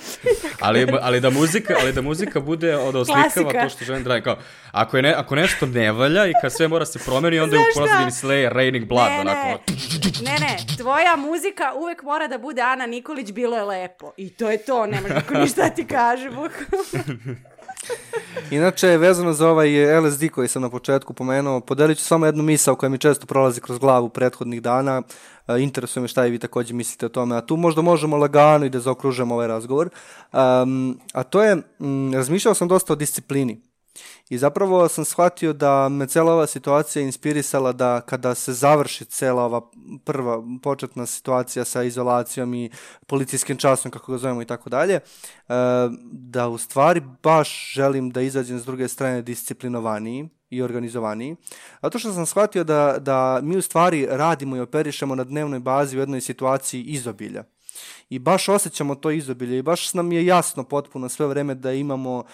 [0.61, 4.37] ali, ali, da muzika, ali da muzika bude od oslikava to što želim da Kao,
[4.73, 7.63] ako, je ne, ako nešto ne valja i kad sve mora se promeni, onda je
[7.63, 9.11] u pozadini Slayer, Raining Blood.
[9.11, 9.63] Ne, onako.
[10.23, 14.13] ne, ne, tvoja muzika uvek mora da bude Ana Nikolić, bilo je lepo.
[14.17, 16.31] I to je to, nemaš niko ništa da ti kaže.
[18.51, 22.75] Inače, vezano za ovaj LSD koji sam na početku pomenuo, podelit ću samo jednu misao
[22.75, 25.03] koja mi često prolazi kroz glavu prethodnih dana.
[25.49, 27.37] E, interesuje me šta i vi takođe mislite o tome.
[27.37, 29.89] A tu možda možemo lagano i da zaokružemo ovaj razgovor.
[30.33, 33.70] Um, a to je, m, razmišljao sam dosta o disciplini.
[34.31, 39.45] I zapravo sam shvatio da me cela ova situacija inspirisala da kada se završi cela
[39.45, 39.61] ova
[40.05, 42.71] prva početna situacija sa izolacijom i
[43.07, 45.01] policijskim časom, kako ga zovemo i tako dalje, e,
[46.13, 51.37] da u stvari baš želim da izađem s druge strane disciplinovaniji i organizovaniji.
[51.83, 55.97] Zato što sam shvatio da, da mi u stvari radimo i operišemo na dnevnoj bazi
[55.97, 57.45] u jednoj situaciji izobilja.
[58.11, 62.17] I baš osjećamo to izobilje i baš nam je jasno potpuno sve vreme da imamo
[62.19, 62.25] uh,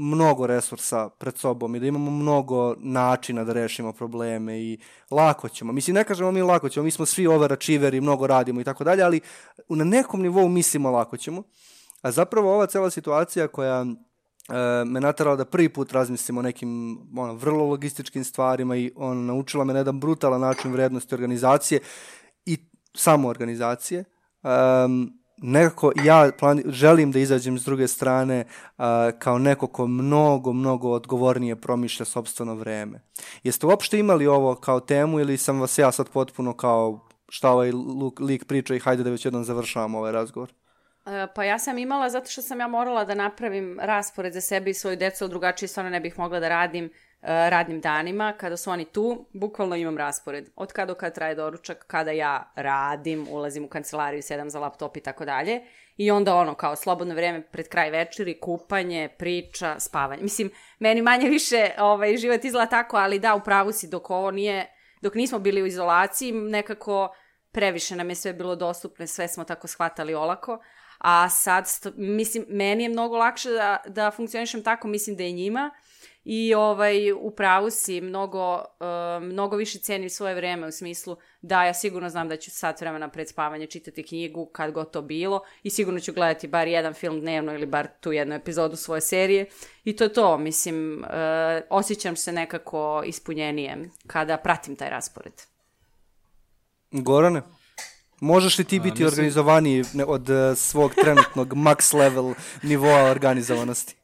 [0.00, 4.78] mnogo resursa pred sobom i da imamo mnogo načina da rešimo probleme i
[5.10, 5.72] lako ćemo.
[5.72, 9.02] Mislim, ne kažemo mi lako ćemo, mi smo svi overachieveri, mnogo radimo i tako dalje,
[9.02, 9.20] ali
[9.68, 11.42] na nekom nivou mislimo lako ćemo.
[12.02, 13.86] A zapravo ova cela situacija koja e,
[14.84, 19.64] me naterala da prvi put razmislim o nekim ono, vrlo logističkim stvarima i on naučila
[19.64, 21.80] me na jedan brutalan način vrednosti organizacije
[22.46, 22.56] i
[22.94, 24.04] samo organizacije.
[24.42, 28.84] Um, nekako ja plan, želim da izađem s druge strane uh,
[29.18, 33.00] kao neko ko mnogo, mnogo odgovornije promišlja sobstveno vreme.
[33.42, 37.72] Jeste uopšte imali ovo kao temu ili sam vas ja sad potpuno kao šta ovaj
[38.20, 40.52] lik priča i hajde da već jednom završavamo ovaj razgovor?
[41.06, 44.70] E, pa ja sam imala zato što sam ja morala da napravim raspored za sebe
[44.70, 46.90] i svoju decu, drugačije stvarno ne bih mogla da radim
[47.22, 50.50] radnim danima, kada su oni tu, bukvalno imam raspored.
[50.56, 54.96] Od kada do kada traje doručak, kada ja radim, ulazim u kancelariju, sedam za laptop
[54.96, 55.60] i tako dalje.
[55.96, 60.22] I onda ono, kao slobodno vreme pred kraj večeri, kupanje, priča, spavanje.
[60.22, 64.30] Mislim, meni manje više ovaj, život izgleda tako, ali da, u pravu si, dok ovo
[64.30, 64.66] nije,
[65.02, 67.14] dok nismo bili u izolaciji, nekako
[67.52, 70.58] previše nam je sve bilo dostupno, sve smo tako shvatali olako.
[70.98, 71.64] A sad,
[71.96, 75.70] mislim, meni je mnogo lakše da, da funkcionišem tako, mislim da je njima.
[76.30, 81.64] I ovaj, u pravu si, mnogo, uh, mnogo više cenim svoje vreme u smislu da
[81.64, 85.42] ja sigurno znam da ću sat vremena pred spavanje čitati knjigu kad god to bilo
[85.62, 89.46] i sigurno ću gledati bar jedan film dnevno ili bar tu jednu epizodu svoje serije
[89.84, 91.08] i to je to, mislim, uh,
[91.70, 95.42] osjećam se nekako ispunjenije kada pratim taj raspored.
[96.90, 97.42] Gorane?
[98.20, 103.97] Možeš li ti biti mislim- organizovaniji od eh, svog trenutnog max level nivoa organizovanosti?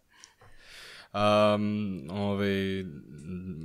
[1.15, 2.85] Um, ovaj,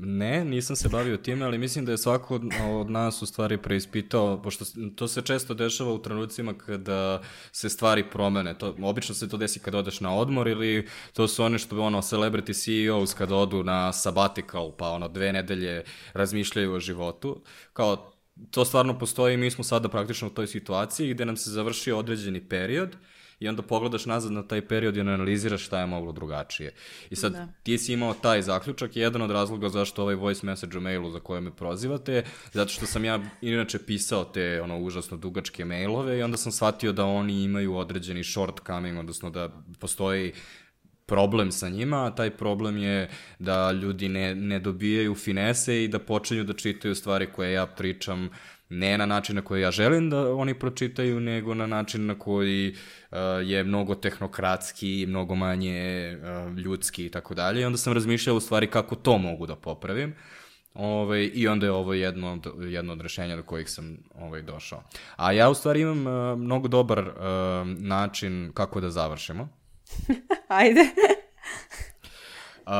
[0.01, 3.57] ne, nisam se bavio time, ali mislim da je svako od, od nas u stvari
[3.57, 4.65] preispitao, pošto
[4.95, 7.21] to se često dešava u trenucima kada
[7.51, 8.57] se stvari promene.
[8.57, 12.01] To, obično se to desi kada odeš na odmor ili to su one što ono
[12.01, 17.41] celebrity CEOs kada odu na sabbatical, pa ono dve nedelje razmišljaju o životu.
[17.73, 18.13] Kao,
[18.51, 21.97] to stvarno postoji i mi smo sada praktično u toj situaciji gde nam se završio
[21.97, 22.95] određeni period
[23.39, 26.73] i onda pogledaš nazad na taj period i analiziraš šta je moglo drugačije.
[27.09, 27.47] I sad, da.
[27.63, 31.11] ti si imao taj zaključak, i jedan od razloga zašto ovaj voice message u mailu
[31.11, 36.19] za koje me prozivate, zato što sam ja inače pisao te ono užasno dugačke mailove
[36.19, 39.49] i onda sam shvatio da oni imaju određeni shortcoming, odnosno da
[39.79, 40.33] postoji
[41.05, 43.09] problem sa njima, a taj problem je
[43.39, 48.29] da ljudi ne, ne dobijaju finese i da počinju da čitaju stvari koje ja pričam
[48.69, 52.69] ne na način na koji ja želim da oni pročitaju, nego na način na koji
[53.11, 57.61] uh, je mnogo tehnokratski, mnogo manje uh, ljudski i tako dalje.
[57.61, 60.15] I onda sam razmišljao u stvari kako to mogu da popravim.
[60.73, 64.83] Ovaj, I onda je ovo jedno od, jedno od rešenja do kojih sam ovaj, došao.
[65.15, 67.13] A ja u stvari imam uh, mnogo dobar uh,
[67.77, 69.49] način kako da završimo.
[70.47, 70.81] Ajde.
[72.69, 72.75] Uh,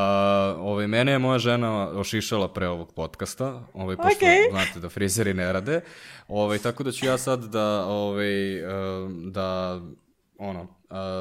[0.59, 4.37] ovaj, mene je moja žena ošišala pre ovog podcasta, ovaj, pošto Okej.
[4.51, 5.81] znate da frizeri ne rade,
[6.27, 8.61] ovaj, tako da ću ja sad da, ovaj,
[9.31, 9.79] da
[10.37, 10.67] ono,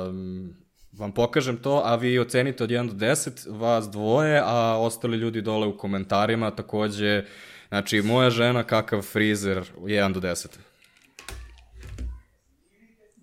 [0.09, 0.55] um,
[0.93, 5.43] vam pokažem to, a vi ocenite od 1 do 10, vas dvoje, a ostali ljudi
[5.43, 7.25] dole u komentarima takođe,
[7.69, 10.47] znači moja žena kakav frizer 1 do 10.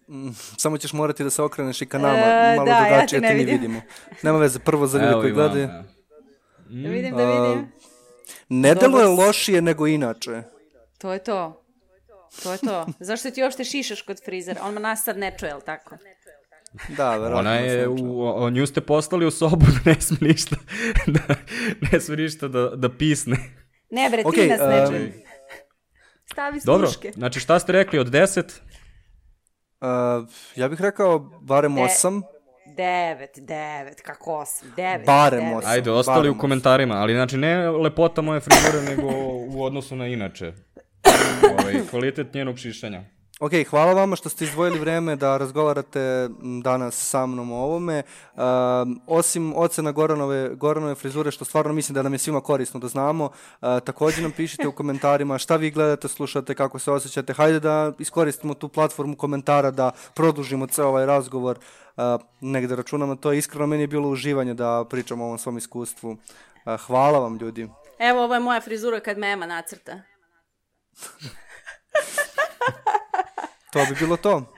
[0.57, 3.21] Samo ćeš morati da se okreneš i ka nama, E, malo da, ja te drugačije,
[3.21, 3.55] ne te mi vidim.
[3.55, 3.81] vidimo.
[4.23, 5.67] Nema veze, prvo za ljude koji gledaju.
[5.67, 7.71] Da vidim, da vidim.
[8.49, 10.41] Ne deluje lošije nego inače.
[10.97, 11.61] To je to.
[12.43, 12.85] To je to.
[12.99, 14.61] Zašto ti uopšte šišaš kod frizera?
[14.63, 15.97] On nas sad ne čuje, jel tako?
[16.89, 17.39] Da, verovatno.
[17.39, 20.55] Ona je, u, o, nju ste poslali u sobu da ne sme ništa,
[21.07, 21.35] da,
[21.91, 23.37] ne sme ništa da, da pisne.
[23.89, 25.23] Ne bre, ti Okej, nas ne em, čuje.
[26.31, 27.11] Stavi Dobro, sluške.
[27.15, 28.43] znači šta ste rekli od 10?
[29.85, 32.21] Uh, ja bih rekao barem De- osam.
[32.77, 35.05] Devet, devet, kako osam, devet.
[35.05, 35.57] Barem devet.
[35.57, 35.71] osam.
[35.71, 39.07] Ajde, ostali barem u komentarima, ali znači ne lepota moje frizure, nego
[39.49, 40.53] u odnosu na inače.
[41.59, 43.03] Ovaj, kvalitet njenog šišanja.
[43.39, 46.29] Ok, hvala vama što ste izdvojili vreme da razgovarate
[46.63, 48.03] danas sa mnom o ovome.
[48.35, 52.87] Um, osim ocena Goranove, Goranove frizure, što stvarno mislim da nam je svima korisno da
[52.87, 53.31] znamo, uh,
[53.85, 57.33] takođe nam pišite u komentarima šta vi gledate, slušate, kako se osjećate.
[57.33, 61.59] Hajde da iskoristimo tu platformu komentara da produžimo ceo ovaj razgovor.
[61.97, 62.03] Uh,
[62.41, 63.33] negde računam na to.
[63.33, 66.11] Iskreno meni je bilo uživanje da pričam o ovom svom iskustvu.
[66.11, 66.17] Uh,
[66.87, 67.69] hvala vam ljudi.
[67.99, 70.01] Evo, ovo je moja frizura kad me Ema nacrta.
[73.71, 74.53] To bi bilo to.